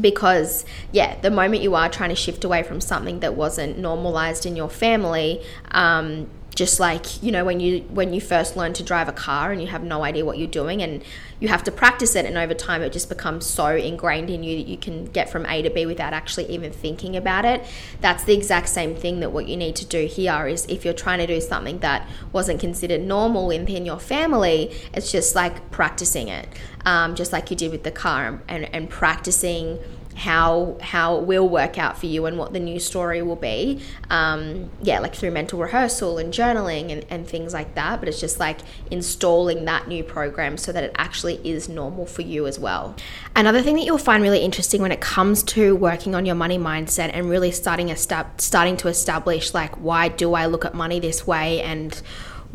because 0.00 0.64
yeah 0.92 1.18
the 1.20 1.30
moment 1.30 1.62
you 1.62 1.74
are 1.74 1.88
trying 1.88 2.10
to 2.10 2.16
shift 2.16 2.44
away 2.44 2.62
from 2.62 2.80
something 2.80 3.20
that 3.20 3.34
wasn't 3.34 3.78
normalized 3.78 4.46
in 4.46 4.56
your 4.56 4.68
family 4.68 5.42
um, 5.70 6.28
just 6.56 6.80
like 6.80 7.22
you 7.22 7.30
know 7.30 7.44
when 7.44 7.60
you 7.60 7.80
when 7.90 8.14
you 8.14 8.20
first 8.20 8.56
learn 8.56 8.72
to 8.72 8.82
drive 8.82 9.08
a 9.08 9.12
car 9.12 9.52
and 9.52 9.60
you 9.60 9.68
have 9.68 9.84
no 9.84 10.02
idea 10.02 10.24
what 10.24 10.38
you're 10.38 10.48
doing 10.48 10.82
and 10.82 11.04
you 11.38 11.48
have 11.48 11.62
to 11.62 11.70
practice 11.70 12.16
it 12.16 12.24
and 12.24 12.38
over 12.38 12.54
time 12.54 12.80
it 12.80 12.92
just 12.92 13.10
becomes 13.10 13.44
so 13.44 13.66
ingrained 13.76 14.30
in 14.30 14.42
you 14.42 14.56
that 14.56 14.66
you 14.66 14.78
can 14.78 15.04
get 15.04 15.28
from 15.28 15.44
A 15.46 15.60
to 15.60 15.68
B 15.68 15.84
without 15.84 16.14
actually 16.14 16.46
even 16.46 16.72
thinking 16.72 17.14
about 17.14 17.44
it 17.44 17.62
that's 18.00 18.24
the 18.24 18.34
exact 18.34 18.70
same 18.70 18.96
thing 18.96 19.20
that 19.20 19.30
what 19.32 19.46
you 19.46 19.56
need 19.56 19.76
to 19.76 19.84
do 19.84 20.06
here 20.06 20.46
is 20.48 20.64
if 20.66 20.82
you're 20.82 20.94
trying 20.94 21.18
to 21.18 21.26
do 21.26 21.40
something 21.42 21.78
that 21.80 22.08
wasn't 22.32 22.58
considered 22.58 23.02
normal 23.02 23.46
within 23.46 23.84
your 23.84 24.00
family 24.00 24.74
it's 24.94 25.12
just 25.12 25.34
like 25.34 25.70
practicing 25.70 26.28
it 26.28 26.48
um, 26.86 27.14
just 27.14 27.32
like 27.32 27.50
you 27.50 27.56
did 27.56 27.70
with 27.70 27.84
the 27.84 27.90
car 27.90 28.40
and, 28.48 28.74
and 28.74 28.88
practicing 28.88 29.78
how 30.16 30.78
how 30.80 31.18
it 31.18 31.24
will 31.24 31.46
work 31.46 31.78
out 31.78 31.98
for 31.98 32.06
you 32.06 32.24
and 32.24 32.38
what 32.38 32.54
the 32.54 32.58
new 32.58 32.80
story 32.80 33.20
will 33.20 33.36
be. 33.36 33.82
Um, 34.08 34.70
yeah, 34.82 34.98
like 34.98 35.14
through 35.14 35.30
mental 35.30 35.60
rehearsal 35.60 36.16
and 36.16 36.32
journaling 36.32 36.90
and, 36.90 37.04
and 37.10 37.28
things 37.28 37.52
like 37.52 37.74
that. 37.74 38.00
But 38.00 38.08
it's 38.08 38.18
just 38.18 38.40
like 38.40 38.60
installing 38.90 39.66
that 39.66 39.88
new 39.88 40.02
program 40.02 40.56
so 40.56 40.72
that 40.72 40.82
it 40.82 40.94
actually 40.96 41.34
is 41.44 41.68
normal 41.68 42.06
for 42.06 42.22
you 42.22 42.46
as 42.46 42.58
well. 42.58 42.96
Another 43.34 43.60
thing 43.60 43.76
that 43.76 43.84
you'll 43.84 43.98
find 43.98 44.22
really 44.22 44.40
interesting 44.40 44.80
when 44.80 44.90
it 44.90 45.02
comes 45.02 45.42
to 45.42 45.76
working 45.76 46.14
on 46.14 46.24
your 46.24 46.34
money 46.34 46.58
mindset 46.58 47.10
and 47.12 47.28
really 47.28 47.50
starting 47.50 47.90
a 47.90 47.96
starting 47.96 48.76
to 48.78 48.88
establish 48.88 49.52
like 49.52 49.74
why 49.76 50.08
do 50.08 50.32
I 50.32 50.46
look 50.46 50.64
at 50.64 50.74
money 50.74 50.98
this 50.98 51.26
way 51.26 51.60
and 51.60 52.00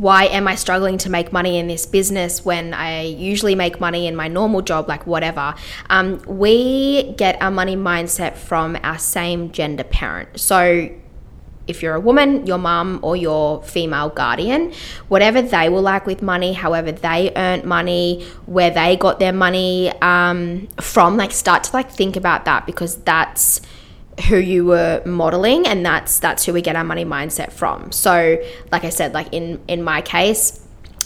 why 0.02 0.26
am 0.26 0.48
I 0.48 0.56
struggling 0.56 0.98
to 0.98 1.12
make 1.12 1.32
money 1.32 1.60
in 1.60 1.68
this 1.68 1.86
business 1.86 2.44
when 2.44 2.74
I 2.74 3.04
usually 3.04 3.54
make 3.54 3.80
money 3.80 4.08
in 4.08 4.16
my 4.16 4.28
normal 4.28 4.64
job, 4.64 4.90
like 4.90 5.06
whatever? 5.06 5.54
Um, 5.92 6.20
we 6.26 7.14
get 7.18 7.40
our 7.40 7.52
money 7.52 7.76
mindset 7.76 8.36
from 8.36 8.80
our 8.82 8.98
same 8.98 9.52
gender 9.52 9.84
parent. 9.84 10.40
So 10.40 10.90
if 11.68 11.84
you're 11.84 11.94
a 11.94 12.00
woman, 12.00 12.48
your 12.48 12.58
mum 12.58 13.00
or 13.04 13.16
your 13.16 13.62
female 13.62 14.10
guardian, 14.10 14.74
whatever 15.08 15.40
they 15.40 15.70
were 15.70 15.82
like 15.82 16.08
with 16.08 16.24
money, 16.24 16.54
however 16.54 16.92
they 16.92 17.32
earned 17.36 17.64
money, 17.64 18.26
where 18.48 18.72
they 18.72 18.96
got 18.96 19.20
their 19.20 19.34
money 19.34 19.92
um, 20.02 20.68
from, 20.80 21.16
like 21.16 21.32
start 21.32 21.66
to 21.66 21.74
like 21.74 21.92
think 21.92 22.16
about 22.16 22.46
that 22.46 22.66
because 22.66 22.96
that's 23.04 23.62
who 24.28 24.38
you 24.38 24.66
were 24.66 25.02
modeling 25.06 25.66
and 25.66 25.86
that's 25.86 26.20
that's 26.20 26.46
who 26.46 26.54
we 26.54 26.62
get 26.62 26.76
our 26.76 26.84
money 26.84 27.06
mindset 27.06 27.52
from. 27.52 27.92
So 27.92 28.42
like 28.72 28.84
i 28.84 28.90
said 28.90 29.14
like 29.14 29.28
in 29.32 29.60
in 29.68 29.84
my 29.84 30.02
case 30.02 30.60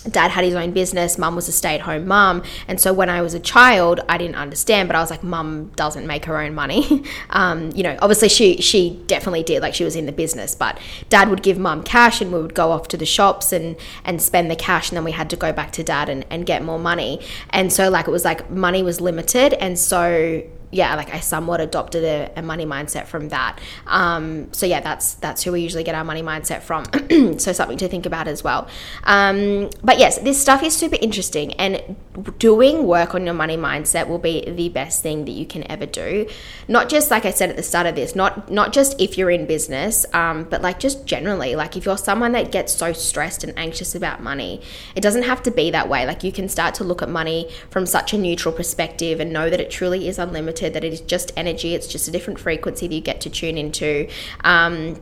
dad 0.09 0.29
had 0.29 0.43
his 0.43 0.53
own 0.53 0.71
business 0.71 1.17
mum 1.17 1.35
was 1.35 1.47
a 1.47 1.51
stay-at-home 1.51 2.07
mum 2.07 2.43
and 2.67 2.79
so 2.79 2.93
when 2.93 3.09
i 3.09 3.21
was 3.21 3.33
a 3.33 3.39
child 3.39 3.99
i 4.07 4.17
didn't 4.17 4.35
understand 4.35 4.87
but 4.87 4.95
i 4.95 4.99
was 4.99 5.09
like 5.09 5.23
mum 5.23 5.71
doesn't 5.75 6.05
make 6.05 6.25
her 6.25 6.39
own 6.39 6.53
money. 6.53 7.03
Um, 7.29 7.71
you 7.71 7.83
know 7.83 7.97
obviously 8.01 8.29
she 8.29 8.61
she 8.61 9.01
definitely 9.07 9.43
did 9.43 9.61
like 9.61 9.73
she 9.73 9.83
was 9.83 9.95
in 9.95 10.05
the 10.05 10.11
business 10.11 10.55
but 10.55 10.79
dad 11.09 11.29
would 11.29 11.43
give 11.43 11.57
mum 11.57 11.83
cash 11.83 12.21
and 12.21 12.31
we 12.31 12.39
would 12.39 12.53
go 12.53 12.71
off 12.71 12.87
to 12.89 12.97
the 12.97 13.05
shops 13.05 13.51
and 13.51 13.75
and 14.03 14.21
spend 14.21 14.49
the 14.49 14.55
cash 14.55 14.89
and 14.89 14.97
then 14.97 15.03
we 15.03 15.11
had 15.11 15.29
to 15.31 15.35
go 15.35 15.51
back 15.51 15.71
to 15.73 15.83
dad 15.83 16.07
and, 16.07 16.25
and 16.29 16.45
get 16.45 16.63
more 16.63 16.79
money. 16.79 17.19
And 17.49 17.73
so 17.73 17.89
like 17.89 18.07
it 18.07 18.11
was 18.11 18.23
like 18.23 18.49
money 18.49 18.83
was 18.83 19.01
limited 19.01 19.53
and 19.53 19.77
so 19.77 20.43
yeah, 20.75 20.95
like 20.95 21.13
I 21.13 21.21
somewhat 21.21 21.61
adopted 21.61 22.03
a, 22.03 22.31
a 22.35 22.41
money 22.41 22.65
mindset 22.65 23.07
from 23.07 23.29
that. 23.29 23.59
Um, 23.87 24.51
so 24.51 24.65
yeah, 24.65 24.81
that's 24.81 25.13
that's 25.15 25.41
who 25.41 25.53
we 25.53 25.61
usually 25.61 25.85
get 25.85 25.95
our 25.95 26.03
money 26.03 26.21
mindset 26.21 26.63
from. 26.63 26.83
so 27.39 27.53
something 27.53 27.77
to 27.77 27.87
think 27.87 28.05
about 28.05 28.27
as 28.27 28.43
well. 28.43 28.67
Um, 29.03 29.69
but 29.83 29.99
yes, 29.99 30.19
this 30.19 30.39
stuff 30.39 30.63
is 30.63 30.75
super 30.75 30.97
interesting, 31.01 31.53
and 31.53 31.95
doing 32.39 32.85
work 32.85 33.15
on 33.15 33.23
your 33.23 33.33
money 33.33 33.55
mindset 33.55 34.09
will 34.09 34.19
be 34.19 34.43
the 34.49 34.67
best 34.67 35.01
thing 35.01 35.23
that 35.25 35.31
you 35.31 35.45
can 35.45 35.69
ever 35.71 35.85
do. 35.85 36.27
Not 36.67 36.89
just 36.89 37.09
like 37.09 37.23
I 37.25 37.31
said 37.31 37.49
at 37.49 37.55
the 37.55 37.63
start 37.63 37.87
of 37.87 37.95
this, 37.95 38.13
not 38.13 38.51
not 38.51 38.73
just 38.73 38.99
if 38.99 39.17
you're 39.17 39.31
in 39.31 39.45
business, 39.45 40.05
um, 40.13 40.43
but 40.43 40.61
like 40.61 40.79
just 40.79 41.05
generally, 41.05 41.55
like 41.55 41.77
if 41.77 41.85
you're 41.85 41.97
someone 41.97 42.33
that 42.33 42.51
gets 42.51 42.75
so 42.75 42.91
stressed 42.91 43.45
and 43.45 43.57
anxious 43.57 43.95
about 43.95 44.21
money, 44.21 44.61
it 44.93 44.99
doesn't 44.99 45.23
have 45.23 45.41
to 45.43 45.51
be 45.51 45.71
that 45.71 45.87
way. 45.87 46.05
Like 46.05 46.21
you 46.21 46.33
can 46.33 46.49
start 46.49 46.75
to 46.75 46.83
look 46.83 47.01
at 47.01 47.07
money 47.07 47.49
from 47.69 47.85
such 47.85 48.11
a 48.13 48.17
neutral 48.17 48.53
perspective 48.53 49.21
and 49.21 49.31
know 49.31 49.49
that 49.49 49.61
it 49.61 49.71
truly 49.71 50.09
is 50.09 50.19
unlimited 50.19 50.64
that 50.69 50.83
it 50.83 50.93
is 50.93 51.01
just 51.01 51.31
energy, 51.35 51.75
it's 51.75 51.87
just 51.87 52.07
a 52.07 52.11
different 52.11 52.39
frequency 52.39 52.87
that 52.87 52.95
you 52.95 53.01
get 53.01 53.21
to 53.21 53.29
tune 53.29 53.57
into. 53.57 54.07
Um, 54.43 55.01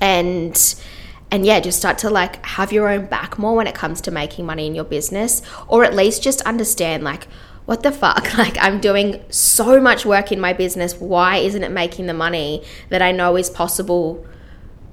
and 0.00 0.74
and 1.30 1.44
yeah, 1.44 1.60
just 1.60 1.78
start 1.78 1.98
to 1.98 2.10
like 2.10 2.44
have 2.46 2.72
your 2.72 2.88
own 2.88 3.06
back 3.06 3.38
more 3.38 3.56
when 3.56 3.66
it 3.66 3.74
comes 3.74 4.00
to 4.02 4.10
making 4.10 4.46
money 4.46 4.66
in 4.66 4.74
your 4.74 4.84
business, 4.84 5.42
or 5.68 5.84
at 5.84 5.94
least 5.94 6.22
just 6.22 6.40
understand 6.42 7.02
like, 7.02 7.26
what 7.64 7.82
the 7.82 7.92
fuck? 7.92 8.32
Like, 8.38 8.56
I'm 8.60 8.80
doing 8.80 9.24
so 9.30 9.80
much 9.80 10.06
work 10.06 10.30
in 10.30 10.40
my 10.40 10.52
business. 10.52 10.94
Why 10.94 11.38
isn't 11.38 11.62
it 11.62 11.70
making 11.70 12.06
the 12.06 12.14
money 12.14 12.62
that 12.90 13.02
I 13.02 13.12
know 13.12 13.36
is 13.36 13.50
possible 13.50 14.24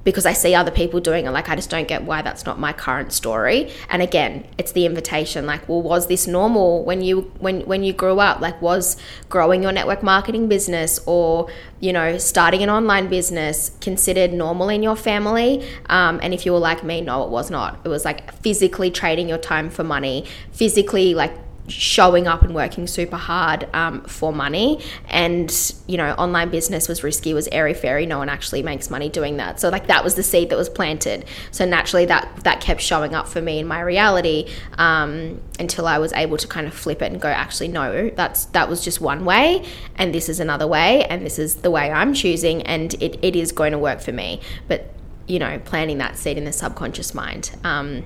because 0.04 0.26
I 0.26 0.34
see 0.34 0.54
other 0.54 0.72
people 0.72 1.00
doing 1.00 1.26
it. 1.26 1.32
Like, 1.32 1.50
I 1.50 1.56
just 1.56 1.70
don't 1.70 1.88
get 1.88 2.04
why 2.04 2.22
that's 2.22 2.46
not 2.46 2.60
my 2.60 2.74
current 2.74 3.14
story. 3.14 3.72
And 3.90 4.02
again, 4.02 4.46
it's 4.58 4.72
the 4.74 4.86
invitation. 4.86 5.46
Like, 5.46 5.68
well, 5.70 5.82
was 5.82 6.08
this 6.08 6.28
normal 6.28 6.84
when 6.84 7.02
you 7.02 7.32
when 7.40 7.62
when 7.62 7.84
you 7.84 7.94
grew 7.94 8.20
up? 8.20 8.42
Like, 8.42 8.62
was 8.62 8.98
growing 9.30 9.64
your 9.64 9.72
network 9.72 10.04
marketing 10.04 10.48
business 10.48 11.00
or 11.06 11.50
you 11.80 11.94
know 11.94 12.18
starting 12.18 12.64
an 12.64 12.70
online 12.70 13.08
business 13.08 13.72
considered 13.82 14.34
normal 14.34 14.70
in 14.70 14.84
your 14.84 14.96
family? 14.96 15.68
Um, 15.88 16.20
and 16.22 16.34
if 16.34 16.46
you 16.46 16.52
were 16.52 16.60
like 16.60 16.84
me, 16.84 17.02
no, 17.02 17.24
it 17.24 17.30
was 17.30 17.50
not. 17.50 17.80
It 17.84 17.90
was 17.90 18.06
like 18.06 18.34
physically 18.42 18.92
trading 18.92 19.30
your 19.30 19.38
time 19.38 19.70
for 19.70 19.84
money, 19.84 20.26
physically 20.52 21.14
like 21.14 21.34
showing 21.68 22.28
up 22.28 22.42
and 22.42 22.54
working 22.54 22.88
super 22.88 23.18
hard 23.18 23.68
um, 23.74 24.02
for 24.04 24.34
money. 24.34 24.84
And 25.10 25.52
you 25.88 25.98
know 25.98 26.12
online 26.14 26.50
business 26.50 26.88
was 26.88 27.04
risky 27.04 27.34
was 27.34 27.48
airy 27.50 27.74
fairy. 27.74 28.06
No 28.06 28.18
one 28.18 28.30
actually 28.30 28.64
makes 28.64 28.90
money 28.90 29.10
doing 29.10 29.38
that. 29.38 29.60
So 29.60 29.70
like 29.70 29.88
that 29.88 30.04
was 30.04 30.16
the 30.16 30.24
seed 30.24 30.50
that 30.50 30.58
was 30.58 30.70
planted. 30.70 31.26
So 31.52 31.66
naturally 31.66 32.06
that 32.06 32.30
that 32.44 32.62
kept 32.62 32.82
showing 32.82 33.16
up 33.16 33.28
for 33.28 33.42
me 33.42 33.60
in 33.60 33.68
my 33.68 33.82
reality 33.82 34.50
um, 34.78 35.42
until 35.60 35.88
i 35.88 35.98
was 35.98 36.14
able 36.14 36.38
to 36.38 36.48
kind 36.48 36.68
of 36.68 36.74
flip 36.74 37.02
it 37.02 37.12
and 37.12 37.22
go 37.22 37.28
actually 37.30 37.68
no 37.68 38.10
that's 38.10 38.46
that 38.46 38.70
was 38.70 38.84
just 38.84 39.02
one 39.02 39.26
way 39.26 39.66
and 39.96 40.14
this 40.14 40.30
is 40.30 40.40
another 40.40 40.68
way 40.68 41.06
and 41.06 41.26
this 41.26 41.40
is 41.40 41.56
the 41.56 41.72
way 41.72 41.92
i'm 41.92 42.14
choosing 42.14 42.62
and 42.64 42.94
it, 42.96 43.18
it 43.22 43.36
is 43.36 43.52
going 43.52 43.72
to 43.72 43.78
work 43.78 44.00
for 44.00 44.12
me. 44.12 44.40
But 44.68 44.90
you 45.28 45.40
know 45.40 45.58
planting 45.60 46.00
that 46.00 46.18
seed 46.18 46.38
in 46.38 46.44
the 46.44 46.52
subconscious 46.52 47.14
mind 47.14 47.56
um, 47.64 48.04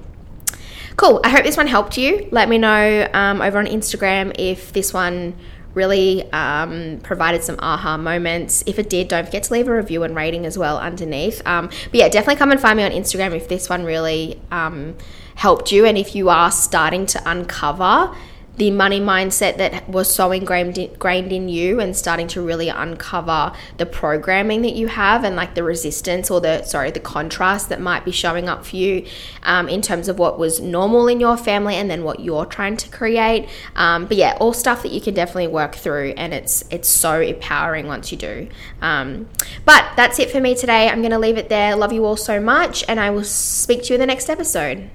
Cool. 0.97 1.21
I 1.23 1.29
hope 1.29 1.43
this 1.43 1.55
one 1.55 1.67
helped 1.67 1.95
you. 1.95 2.27
Let 2.31 2.49
me 2.49 2.57
know 2.57 3.07
um, 3.13 3.39
over 3.39 3.59
on 3.59 3.67
Instagram 3.67 4.35
if 4.37 4.73
this 4.73 4.91
one 4.91 5.35
really 5.75 6.29
um, 6.33 6.99
provided 7.03 7.43
some 7.43 7.55
aha 7.59 7.97
moments. 7.97 8.63
If 8.65 8.79
it 8.79 8.89
did, 8.89 9.07
don't 9.07 9.23
forget 9.23 9.43
to 9.43 9.53
leave 9.53 9.67
a 9.67 9.75
review 9.75 10.01
and 10.01 10.15
rating 10.15 10.47
as 10.47 10.57
well 10.57 10.79
underneath. 10.79 11.45
Um, 11.45 11.67
but 11.67 11.93
yeah, 11.93 12.09
definitely 12.09 12.37
come 12.37 12.51
and 12.51 12.59
find 12.59 12.77
me 12.77 12.83
on 12.83 12.91
Instagram 12.91 13.35
if 13.35 13.47
this 13.47 13.69
one 13.69 13.83
really 13.83 14.41
um, 14.49 14.97
helped 15.35 15.71
you 15.71 15.85
and 15.85 15.99
if 15.99 16.15
you 16.15 16.29
are 16.29 16.49
starting 16.49 17.05
to 17.05 17.21
uncover 17.29 18.15
the 18.57 18.71
money 18.71 18.99
mindset 18.99 19.57
that 19.57 19.87
was 19.89 20.13
so 20.13 20.31
ingrained 20.31 20.77
ingrained 20.77 21.31
in 21.31 21.47
you 21.49 21.79
and 21.79 21.95
starting 21.95 22.27
to 22.27 22.41
really 22.41 22.69
uncover 22.69 23.53
the 23.77 23.85
programming 23.85 24.61
that 24.63 24.73
you 24.75 24.87
have 24.87 25.23
and 25.23 25.35
like 25.35 25.55
the 25.55 25.63
resistance 25.63 26.29
or 26.29 26.41
the 26.41 26.63
sorry 26.63 26.91
the 26.91 26.99
contrast 26.99 27.69
that 27.69 27.79
might 27.79 28.03
be 28.03 28.11
showing 28.11 28.49
up 28.49 28.65
for 28.65 28.75
you 28.75 29.05
um, 29.43 29.69
in 29.69 29.81
terms 29.81 30.07
of 30.07 30.17
what 30.19 30.39
was 30.39 30.59
normal 30.59 31.07
in 31.07 31.19
your 31.19 31.37
family 31.37 31.75
and 31.75 31.89
then 31.89 32.03
what 32.03 32.19
you're 32.19 32.45
trying 32.45 32.75
to 32.77 32.89
create. 32.89 33.47
Um, 33.75 34.05
but 34.05 34.17
yeah 34.17 34.37
all 34.39 34.53
stuff 34.53 34.83
that 34.83 34.91
you 34.91 35.01
can 35.01 35.13
definitely 35.13 35.47
work 35.47 35.75
through 35.75 36.13
and 36.17 36.33
it's 36.33 36.63
it's 36.71 36.89
so 36.89 37.21
empowering 37.21 37.87
once 37.87 38.11
you 38.11 38.17
do. 38.17 38.47
Um, 38.81 39.29
but 39.65 39.85
that's 39.95 40.19
it 40.19 40.31
for 40.31 40.41
me 40.41 40.55
today. 40.55 40.89
I'm 40.89 41.01
going 41.01 41.11
to 41.11 41.19
leave 41.19 41.37
it 41.37 41.49
there. 41.49 41.75
Love 41.75 41.93
you 41.93 42.05
all 42.05 42.17
so 42.17 42.39
much 42.39 42.83
and 42.87 42.99
i 42.99 43.09
will 43.09 43.23
speak 43.23 43.83
to 43.83 43.89
you 43.89 43.95
in 43.95 43.99
the 43.99 44.05
next 44.05 44.29
episode 44.29 44.89